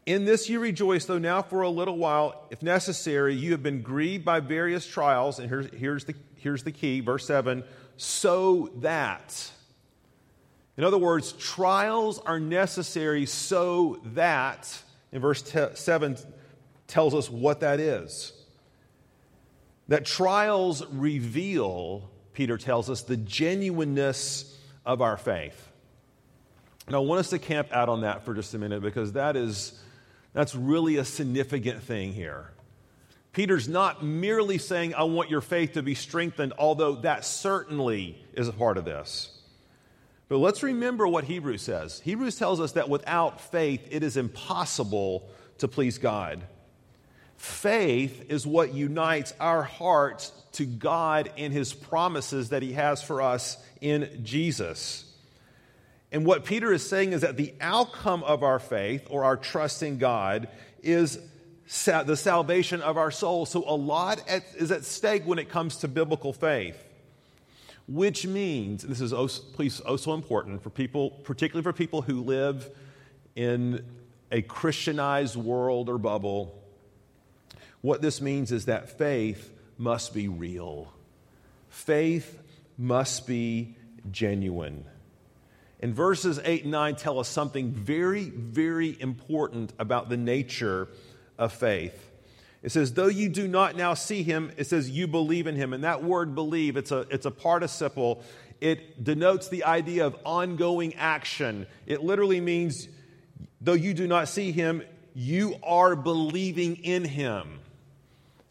In 0.06 0.24
this 0.24 0.48
you 0.48 0.62
rejoice, 0.62 1.06
though 1.06 1.18
now 1.18 1.42
for 1.42 1.64
a 1.64 1.70
little 1.70 1.98
while, 1.98 2.48
if 2.50 2.64
necessary, 2.64 3.36
you 3.36 3.52
have 3.52 3.62
been 3.62 3.82
grieved 3.82 4.24
by 4.24 4.40
various 4.40 4.88
trials. 4.88 5.38
And 5.38 5.50
here's, 5.50 5.70
here's, 5.74 6.06
the, 6.06 6.16
here's 6.38 6.64
the 6.64 6.72
key, 6.72 7.02
verse 7.02 7.28
7 7.28 7.64
so 7.98 8.72
that. 8.78 9.52
In 10.78 10.84
other 10.84 10.98
words, 10.98 11.34
trials 11.34 12.20
are 12.20 12.40
necessary 12.40 13.26
so 13.26 14.00
that, 14.14 14.82
in 15.12 15.22
verse 15.22 15.44
7 15.74 16.18
tells 16.88 17.14
us 17.14 17.30
what 17.30 17.60
that 17.62 17.80
is. 17.80 18.32
That 19.88 20.06
trials 20.06 20.86
reveal, 20.88 22.10
Peter 22.34 22.58
tells 22.58 22.90
us, 22.90 23.02
the 23.02 23.18
genuineness 23.18 24.58
of 24.86 25.02
our 25.02 25.18
faith. 25.18 25.70
And 26.88 26.96
I 26.96 27.00
want 27.00 27.20
us 27.20 27.30
to 27.32 27.40
camp 27.40 27.72
out 27.72 27.90
on 27.90 28.02
that 28.02 28.26
for 28.26 28.34
just 28.34 28.54
a 28.54 28.58
minute 28.58 28.82
because 28.82 29.14
that 29.14 29.36
is 29.36 29.80
that's 30.34 30.54
really 30.54 30.98
a 30.98 31.06
significant 31.06 31.82
thing 31.82 32.14
here. 32.14 32.52
Peter's 33.32 33.68
not 33.68 34.04
merely 34.04 34.58
saying, 34.58 34.94
I 34.94 35.04
want 35.04 35.30
your 35.30 35.42
faith 35.42 35.74
to 35.74 35.84
be 35.84 35.96
strengthened, 35.96 36.54
although 36.58 36.96
that 36.96 37.26
certainly 37.26 38.22
is 38.34 38.48
a 38.48 38.54
part 38.54 38.78
of 38.78 38.86
this. 38.86 39.30
But 40.28 40.38
let's 40.38 40.64
remember 40.64 41.08
what 41.08 41.24
Hebrews 41.24 41.62
says. 41.62 42.00
Hebrews 42.02 42.38
tells 42.38 42.60
us 42.60 42.74
that 42.74 42.90
without 42.90 43.40
faith, 43.40 43.88
it 43.92 44.04
is 44.04 44.18
impossible 44.18 45.30
to 45.60 45.68
please 45.68 45.98
God. 45.98 46.44
Faith 47.38 48.26
is 48.30 48.48
what 48.48 48.74
unites 48.74 49.34
our 49.40 49.64
hearts 49.64 50.32
to 50.54 50.66
God 50.66 51.32
and 51.38 51.52
His 51.52 51.74
promises 51.74 52.50
that 52.50 52.62
He 52.62 52.74
has 52.74 53.04
for 53.04 53.22
us 53.22 53.58
in 53.82 54.22
Jesus. 54.24 55.12
And 56.12 56.26
what 56.26 56.46
Peter 56.46 56.72
is 56.72 56.88
saying 56.88 57.12
is 57.12 57.22
that 57.22 57.36
the 57.36 57.54
outcome 57.60 58.24
of 58.24 58.42
our 58.42 58.60
faith 58.60 59.08
or 59.10 59.26
our 59.26 59.36
trust 59.36 59.84
in 59.84 59.98
God 59.98 60.48
is 60.82 61.20
the 61.86 62.16
salvation 62.16 62.82
of 62.82 62.98
our 62.98 63.12
soul. 63.12 63.46
So 63.46 63.64
a 63.68 63.76
lot 63.76 64.22
at, 64.30 64.44
is 64.56 64.72
at 64.72 64.86
stake 64.86 65.24
when 65.26 65.40
it 65.40 65.50
comes 65.50 65.78
to 65.78 65.88
biblical 65.88 66.32
faith. 66.32 66.82
Which 67.88 68.26
means, 68.26 68.84
this 68.84 69.02
is 69.02 69.14
also, 69.14 69.44
please 69.54 69.82
oh, 69.86 69.92
also 69.92 70.14
important 70.14 70.64
for 70.64 70.70
people, 70.70 71.12
particularly 71.12 71.64
for 71.64 71.74
people 71.74 72.02
who 72.02 72.22
live 72.22 72.70
in 73.36 73.86
a 74.32 74.42
Christianized 74.42 75.36
world 75.36 75.90
or 75.90 75.98
bubble, 75.98 76.64
what 77.86 78.02
this 78.02 78.20
means 78.20 78.52
is 78.52 78.66
that 78.66 78.98
faith 78.98 79.54
must 79.78 80.12
be 80.12 80.28
real. 80.28 80.92
Faith 81.70 82.42
must 82.80 83.28
be 83.28 83.76
genuine. 84.10 84.86
And 85.82 85.94
verses 85.94 86.40
8 86.44 86.64
and 86.64 86.72
9 86.72 86.96
tell 86.96 87.20
us 87.20 87.28
something 87.28 87.72
very, 87.72 88.32
very 88.32 89.00
important 89.00 89.72
about 89.78 90.10
the 90.10 90.18
nature 90.18 90.88
of 91.38 91.54
faith. 91.54 92.10
It 92.64 92.72
says, 92.72 92.94
though 92.94 93.06
you 93.06 93.30
do 93.30 93.48
not 93.48 93.76
now 93.76 93.94
see 93.94 94.24
him, 94.24 94.52
it 94.58 94.66
says 94.66 94.90
you 94.90 95.06
believe 95.06 95.46
in 95.46 95.56
him. 95.56 95.72
And 95.72 95.84
that 95.84 96.04
word 96.04 96.34
believe, 96.34 96.78
it's 96.78 96.92
a, 96.92 97.06
it's 97.12 97.28
a 97.28 97.32
participle. 97.32 98.24
It 98.62 99.04
denotes 99.04 99.50
the 99.50 99.64
idea 99.64 100.08
of 100.08 100.16
ongoing 100.26 100.96
action. 100.96 101.68
It 101.86 102.04
literally 102.04 102.42
means, 102.42 102.88
though 103.62 103.74
you 103.74 103.94
do 103.94 104.08
not 104.08 104.28
see 104.28 104.52
him, 104.52 104.82
you 105.14 105.60
are 105.62 105.96
believing 105.96 106.78
in 106.78 107.06
him. 107.06 107.60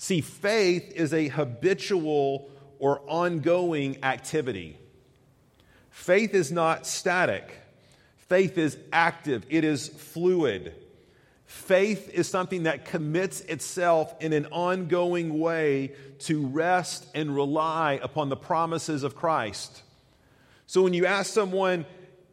See, 0.04 0.20
faith 0.20 0.92
is 0.94 1.14
a 1.14 1.28
habitual 1.28 2.50
or 2.78 3.00
ongoing 3.06 4.04
activity. 4.04 4.76
Faith 5.88 6.34
is 6.34 6.52
not 6.52 6.86
static, 6.86 7.56
faith 8.28 8.58
is 8.58 8.76
active, 8.92 9.46
it 9.48 9.64
is 9.64 9.88
fluid. 9.88 10.74
Faith 11.46 12.10
is 12.12 12.28
something 12.28 12.64
that 12.64 12.84
commits 12.84 13.40
itself 13.40 14.14
in 14.20 14.34
an 14.34 14.44
ongoing 14.52 15.38
way 15.38 15.94
to 16.18 16.48
rest 16.48 17.06
and 17.14 17.34
rely 17.34 17.98
upon 18.02 18.28
the 18.28 18.36
promises 18.36 19.04
of 19.04 19.16
Christ. 19.16 19.82
So 20.66 20.82
when 20.82 20.92
you 20.92 21.06
ask 21.06 21.32
someone 21.32 21.86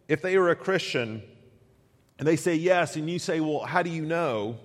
if 0.10 0.22
they 0.22 0.36
are 0.36 0.50
a 0.50 0.58
Christian 0.58 1.24
and 2.20 2.28
they 2.28 2.36
say 2.36 2.56
yes, 2.56 2.98
and 2.98 3.10
you 3.10 3.18
say, 3.18 3.40
Well, 3.40 3.62
how 3.62 3.82
do 3.82 3.90
you 3.90 4.04
know? 4.04 4.58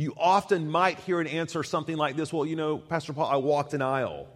You 0.00 0.14
often 0.16 0.70
might 0.70 0.98
hear 1.00 1.20
an 1.20 1.26
answer 1.26 1.62
something 1.62 1.94
like 1.94 2.16
this 2.16 2.32
Well, 2.32 2.46
you 2.46 2.56
know, 2.56 2.78
Pastor 2.78 3.12
Paul, 3.12 3.26
I 3.26 3.36
walked 3.36 3.74
an 3.74 3.82
aisle, 3.82 4.28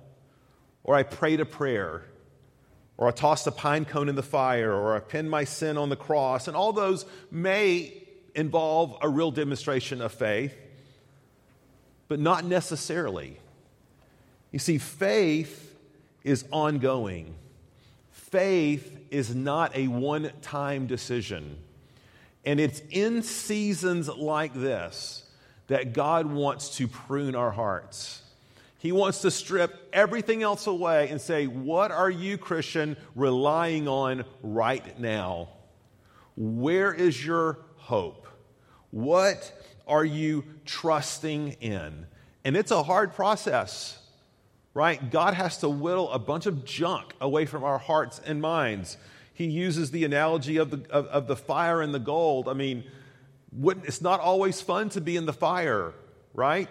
or 0.83 0.95
I 0.95 1.05
prayed 1.05 1.41
a 1.41 1.47
prayer, 1.47 2.03
or 2.99 3.09
I 3.09 3.13
tossed 3.13 3.47
a 3.47 3.51
pine 3.51 3.87
cone 3.87 4.11
in 4.11 4.15
the 4.15 4.23
fire, 4.23 4.75
or 4.75 4.95
I 4.95 5.01
pinned 5.01 5.31
my 5.31 5.45
sin 5.45 5.79
on 5.79 5.89
the 5.89 5.97
cross. 5.97 6.49
And 6.49 6.55
all 6.55 6.75
those 6.75 7.07
may 7.31 7.95
involve 8.35 8.99
a 9.01 9.09
real 9.09 9.31
demonstration 9.31 10.03
of 10.03 10.13
faith, 10.13 10.55
but 12.09 12.21
not 12.21 12.45
necessarily. 12.45 13.39
You 14.53 14.59
see, 14.59 14.77
faith 14.77 15.75
is 16.25 16.45
ongoing. 16.53 17.37
Faith 18.11 18.99
is 19.11 19.35
not 19.35 19.75
a 19.75 19.89
one 19.89 20.31
time 20.43 20.87
decision. 20.87 21.57
And 22.45 22.61
it's 22.61 22.83
in 22.91 23.23
seasons 23.23 24.11
like 24.11 24.53
this 24.53 25.24
that 25.69 25.93
God 25.93 26.27
wants 26.27 26.77
to 26.77 26.89
prune 26.89 27.35
our 27.35 27.51
hearts. 27.51 28.23
He 28.79 28.93
wants 28.93 29.23
to 29.23 29.31
strip 29.31 29.89
everything 29.95 30.43
else 30.43 30.67
away 30.67 31.09
and 31.09 31.21
say, 31.21 31.47
What 31.47 31.91
are 31.91 32.11
you, 32.11 32.37
Christian, 32.37 32.99
relying 33.15 33.89
on 33.89 34.25
right 34.43 34.99
now? 35.01 35.49
Where 36.37 36.93
is 36.93 37.25
your 37.25 37.61
hope? 37.77 38.27
What 38.91 39.53
are 39.87 40.05
you 40.05 40.45
trusting 40.67 41.53
in? 41.61 42.07
And 42.45 42.57
it's 42.57 42.71
a 42.71 42.83
hard 42.83 43.15
process, 43.15 43.99
right? 44.75 45.11
God 45.11 45.33
has 45.33 45.59
to 45.59 45.69
whittle 45.69 46.13
a 46.13 46.19
bunch 46.19 46.45
of 46.45 46.67
junk 46.67 47.15
away 47.21 47.47
from 47.47 47.65
our 47.65 47.79
hearts 47.79 48.21
and 48.27 48.43
minds. 48.43 48.99
He 49.33 49.47
uses 49.47 49.93
the 49.93 50.05
analogy 50.05 50.59
of 50.59 50.71
the, 50.71 50.83
of, 50.91 51.07
of 51.07 51.27
the 51.27 51.37
fire 51.37 51.81
and 51.81 51.95
the 51.95 51.99
gold. 51.99 52.49
I 52.49 52.53
mean, 52.53 52.85
it's 53.63 54.01
not 54.01 54.21
always 54.21 54.61
fun 54.61 54.89
to 54.91 55.01
be 55.01 55.17
in 55.17 55.27
the 55.27 55.33
fire, 55.33 55.93
right? 56.33 56.69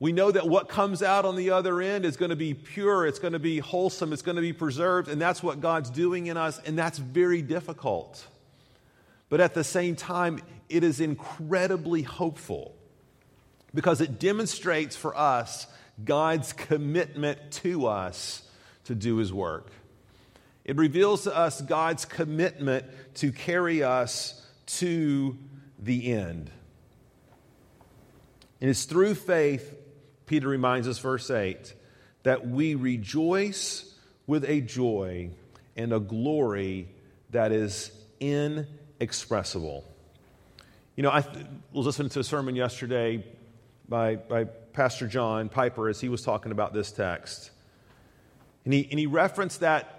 We 0.00 0.12
know 0.12 0.30
that 0.30 0.48
what 0.48 0.68
comes 0.68 1.02
out 1.02 1.24
on 1.24 1.34
the 1.34 1.50
other 1.50 1.80
end 1.80 2.04
is 2.04 2.16
going 2.16 2.30
to 2.30 2.36
be 2.36 2.54
pure, 2.54 3.06
it's 3.06 3.18
going 3.18 3.32
to 3.32 3.38
be 3.38 3.58
wholesome, 3.58 4.12
it's 4.12 4.22
going 4.22 4.36
to 4.36 4.42
be 4.42 4.52
preserved, 4.52 5.08
and 5.08 5.20
that's 5.20 5.42
what 5.42 5.60
God's 5.60 5.90
doing 5.90 6.26
in 6.26 6.36
us, 6.36 6.60
and 6.60 6.78
that's 6.78 6.98
very 6.98 7.42
difficult. 7.42 8.24
But 9.28 9.40
at 9.40 9.54
the 9.54 9.64
same 9.64 9.96
time, 9.96 10.40
it 10.68 10.84
is 10.84 11.00
incredibly 11.00 12.02
hopeful 12.02 12.74
because 13.74 14.00
it 14.00 14.18
demonstrates 14.18 14.96
for 14.96 15.16
us 15.16 15.66
God's 16.04 16.52
commitment 16.52 17.50
to 17.50 17.86
us 17.86 18.42
to 18.84 18.94
do 18.94 19.16
His 19.16 19.32
work. 19.32 19.70
It 20.64 20.76
reveals 20.76 21.24
to 21.24 21.36
us 21.36 21.60
God's 21.60 22.04
commitment 22.04 22.86
to 23.16 23.32
carry 23.32 23.82
us 23.82 24.44
to 24.66 25.36
the 25.78 26.12
end. 26.12 26.50
And 28.60 28.70
it's 28.70 28.84
through 28.84 29.14
faith 29.14 29.78
Peter 30.28 30.46
reminds 30.46 30.86
us, 30.86 30.98
verse 30.98 31.30
8, 31.30 31.74
that 32.22 32.46
we 32.46 32.74
rejoice 32.76 33.94
with 34.26 34.44
a 34.44 34.60
joy 34.60 35.30
and 35.74 35.92
a 35.92 35.98
glory 35.98 36.88
that 37.30 37.50
is 37.50 37.90
inexpressible. 38.20 39.84
You 40.96 41.02
know, 41.02 41.10
I 41.10 41.24
was 41.72 41.86
listening 41.86 42.10
to 42.10 42.20
a 42.20 42.24
sermon 42.24 42.54
yesterday 42.54 43.24
by, 43.88 44.16
by 44.16 44.44
Pastor 44.44 45.06
John 45.06 45.48
Piper 45.48 45.88
as 45.88 46.00
he 46.00 46.10
was 46.10 46.22
talking 46.22 46.52
about 46.52 46.74
this 46.74 46.92
text. 46.92 47.50
And 48.64 48.74
he, 48.74 48.86
and 48.90 48.98
he 48.98 49.06
referenced 49.06 49.60
that 49.60 49.94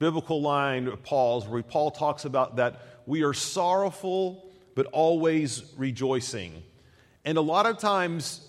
biblical 0.00 0.42
line 0.42 0.88
of 0.88 1.04
Paul's 1.04 1.46
where 1.46 1.62
Paul 1.62 1.92
talks 1.92 2.24
about 2.24 2.56
that 2.56 2.84
we 3.06 3.22
are 3.22 3.32
sorrowful 3.32 4.51
but 4.74 4.86
always 4.86 5.64
rejoicing. 5.76 6.62
And 7.24 7.38
a 7.38 7.42
lot 7.42 7.66
of 7.66 7.78
times, 7.78 8.48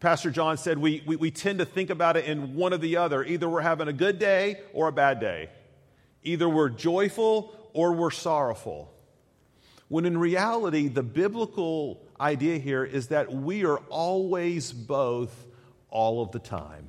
Pastor 0.00 0.30
John 0.30 0.56
said 0.56 0.78
we, 0.78 1.02
we, 1.06 1.16
we, 1.16 1.30
tend 1.30 1.58
to 1.58 1.64
think 1.64 1.90
about 1.90 2.16
it 2.16 2.24
in 2.24 2.54
one 2.54 2.72
or 2.72 2.78
the 2.78 2.96
other. 2.96 3.22
Either 3.22 3.48
we're 3.48 3.60
having 3.60 3.88
a 3.88 3.92
good 3.92 4.18
day 4.18 4.60
or 4.72 4.88
a 4.88 4.92
bad 4.92 5.20
day. 5.20 5.50
Either 6.22 6.48
we're 6.48 6.70
joyful 6.70 7.54
or 7.74 7.92
we're 7.92 8.10
sorrowful. 8.10 8.92
When 9.88 10.06
in 10.06 10.16
reality, 10.16 10.88
the 10.88 11.02
biblical 11.02 12.00
idea 12.18 12.58
here 12.58 12.84
is 12.84 13.08
that 13.08 13.32
we 13.32 13.64
are 13.64 13.78
always 13.88 14.72
both 14.72 15.46
all 15.90 16.22
of 16.22 16.32
the 16.32 16.38
time. 16.38 16.88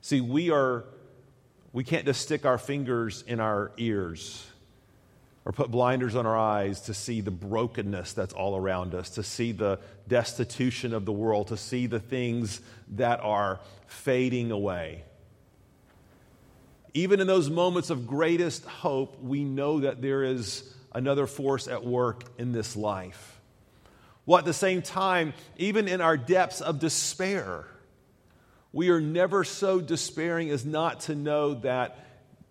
See, 0.00 0.20
we 0.20 0.50
are, 0.50 0.84
we 1.72 1.84
can't 1.84 2.06
just 2.06 2.22
stick 2.22 2.46
our 2.46 2.58
fingers 2.58 3.24
in 3.26 3.40
our 3.40 3.72
ears 3.76 4.47
or 5.48 5.52
put 5.52 5.70
blinders 5.70 6.14
on 6.14 6.26
our 6.26 6.36
eyes 6.36 6.82
to 6.82 6.92
see 6.92 7.22
the 7.22 7.30
brokenness 7.30 8.12
that's 8.12 8.34
all 8.34 8.54
around 8.54 8.94
us, 8.94 9.08
to 9.08 9.22
see 9.22 9.50
the 9.50 9.80
destitution 10.06 10.92
of 10.92 11.06
the 11.06 11.12
world, 11.12 11.48
to 11.48 11.56
see 11.56 11.86
the 11.86 11.98
things 11.98 12.60
that 12.88 13.18
are 13.20 13.58
fading 13.86 14.50
away. 14.50 15.02
Even 16.92 17.18
in 17.18 17.26
those 17.26 17.48
moments 17.48 17.88
of 17.88 18.06
greatest 18.06 18.62
hope, 18.66 19.22
we 19.22 19.42
know 19.42 19.80
that 19.80 20.02
there 20.02 20.22
is 20.22 20.70
another 20.92 21.26
force 21.26 21.66
at 21.66 21.82
work 21.82 22.24
in 22.36 22.52
this 22.52 22.76
life. 22.76 23.40
While 24.26 24.40
at 24.40 24.44
the 24.44 24.52
same 24.52 24.82
time, 24.82 25.32
even 25.56 25.88
in 25.88 26.02
our 26.02 26.18
depths 26.18 26.60
of 26.60 26.78
despair, 26.78 27.64
we 28.70 28.90
are 28.90 29.00
never 29.00 29.44
so 29.44 29.80
despairing 29.80 30.50
as 30.50 30.66
not 30.66 31.00
to 31.00 31.14
know 31.14 31.54
that 31.54 32.04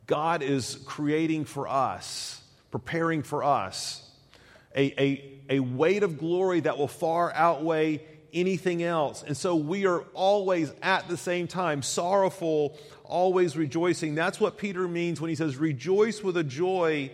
God 0.08 0.42
is 0.42 0.80
creating 0.88 1.46
for 1.46 1.68
us 1.68 2.42
preparing 2.72 3.24
for 3.24 3.44
us 3.44 4.08
a, 4.76 5.02
a, 5.02 5.40
a 5.50 5.60
weight 5.60 6.04
of 6.04 6.18
glory 6.18 6.62
that 6.62 6.78
will 6.78 6.88
far 6.88 7.34
outweigh 7.34 8.02
anything 8.34 8.84
else. 8.84 9.24
And 9.24 9.36
so 9.36 9.56
we 9.56 9.86
are 9.86 10.02
always 10.14 10.72
at 10.82 11.08
the 11.08 11.18
same 11.18 11.48
time 11.48 11.82
sorrowful, 11.82 12.78
always 13.04 13.58
rejoicing. 13.58 14.16
That's 14.16 14.40
what 14.40 14.58
Peter 14.58 14.88
means 14.88 15.20
when 15.20 15.30
he 15.30 15.36
says, 15.36 15.58
Rejoice 15.58 16.22
with 16.24 16.38
a 16.38 16.44
joy 16.44 17.12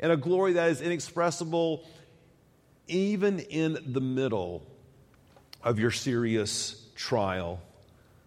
and 0.00 0.12
a 0.12 0.16
glory 0.16 0.54
that 0.54 0.70
is 0.70 0.80
inexpressible, 0.80 1.84
even 2.88 3.40
in 3.40 3.78
the 3.86 4.00
middle 4.00 4.66
of 5.62 5.78
your 5.78 5.90
serious 5.90 6.80
trial, 6.94 7.60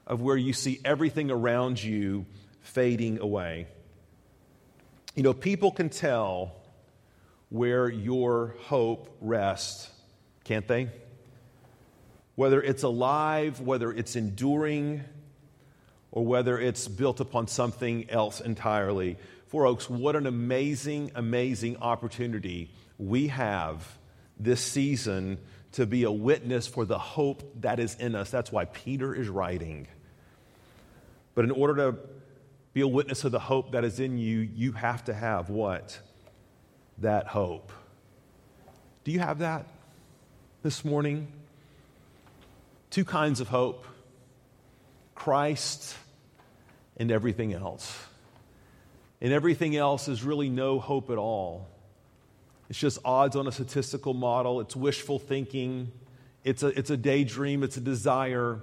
of 0.06 0.21
where 0.21 0.38
you 0.38 0.53
see 0.53 0.80
everything 0.84 1.32
around 1.32 1.82
you 1.82 2.25
fading 2.62 3.19
away. 3.19 3.67
You 5.17 5.23
know, 5.23 5.34
people 5.34 5.71
can 5.71 5.89
tell 5.89 6.53
where 7.49 7.89
your 7.89 8.56
hope 8.65 9.17
rests, 9.19 9.89
can't 10.43 10.67
they? 10.67 10.89
Whether 12.36 12.62
it's 12.62 12.84
alive, 12.84 13.60
whether 13.60 13.91
it's 13.91 14.15
enduring, 14.15 15.03
or 16.12 16.23
whether 16.23 16.60
it's 16.60 16.88
built 16.88 17.19
upon 17.19 17.47
something 17.47 18.08
else 18.12 18.41
entirely. 18.41 19.17
Four 19.47 19.65
Oaks, 19.65 19.89
what 19.89 20.15
an 20.15 20.27
amazing, 20.27 21.13
amazing 21.15 21.77
opportunity 21.77 22.69
we 22.99 23.30
have 23.30 23.97
this 24.39 24.62
season 24.62 25.39
to 25.71 25.88
be 25.88 26.03
a 26.03 26.12
witness 26.12 26.67
for 26.67 26.86
the 26.86 26.99
hope 26.99 27.62
that 27.62 27.80
is 27.80 27.95
in 27.95 28.13
us. 28.13 28.30
That's 28.30 28.51
why 28.51 28.65
Peter 28.65 29.15
is 29.15 29.30
writing. 29.30 29.88
But 31.34 31.43
in 31.43 31.49
order 31.49 31.75
to 31.91 31.97
be 32.77 32.81
a 32.81 32.87
witness 32.87 33.23
of 33.23 33.31
the 33.31 33.39
hope 33.39 33.71
that 33.71 33.83
is 33.83 33.99
in 33.99 34.19
you, 34.19 34.37
you 34.37 34.71
have 34.71 35.03
to 35.03 35.11
have 35.11 35.49
what? 35.49 35.99
That 36.99 37.25
hope. 37.25 37.71
Do 39.03 39.11
you 39.11 39.17
have 39.17 39.39
that 39.39 39.65
this 40.61 40.85
morning? 40.85 41.27
Two 42.91 43.03
kinds 43.03 43.39
of 43.39 43.47
hope 43.47 43.87
Christ 45.15 45.95
and 46.97 47.11
everything 47.11 47.51
else. 47.51 47.97
And 49.21 49.33
everything 49.33 49.75
else 49.75 50.07
is 50.07 50.23
really 50.23 50.49
no 50.49 50.79
hope 50.79 51.09
at 51.09 51.17
all. 51.17 51.67
It's 52.69 52.77
just 52.77 52.99
odds 53.03 53.35
on 53.35 53.47
a 53.47 53.51
statistical 53.51 54.13
model, 54.13 54.61
it's 54.61 54.75
wishful 54.75 55.17
thinking, 55.17 55.91
it's 56.43 56.61
a, 56.61 56.67
it's 56.67 56.91
a 56.91 56.97
daydream, 56.97 57.63
it's 57.63 57.77
a 57.77 57.81
desire. 57.81 58.59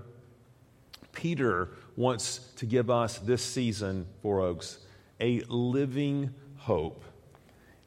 Peter 1.11 1.69
wants 1.97 2.39
to 2.57 2.67
give 2.67 2.91
us 2.91 3.19
this 3.19 3.43
season, 3.43 4.07
Four 4.23 4.41
Oaks, 4.41 4.79
a 5.21 5.41
living 5.49 6.35
hope, 6.57 7.05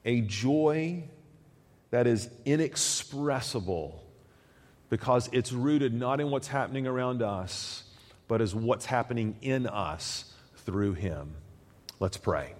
a 0.05 0.21
joy 0.21 1.03
that 1.89 2.07
is 2.07 2.29
inexpressible 2.45 4.03
because 4.89 5.29
it's 5.31 5.51
rooted 5.51 5.93
not 5.93 6.21
in 6.21 6.29
what's 6.31 6.47
happening 6.47 6.87
around 6.87 7.21
us, 7.21 7.83
but 8.27 8.41
as 8.41 8.55
what's 8.55 8.85
happening 8.85 9.35
in 9.41 9.67
us 9.67 10.33
through 10.57 10.93
Him. 10.93 11.33
Let's 11.99 12.17
pray. 12.17 12.53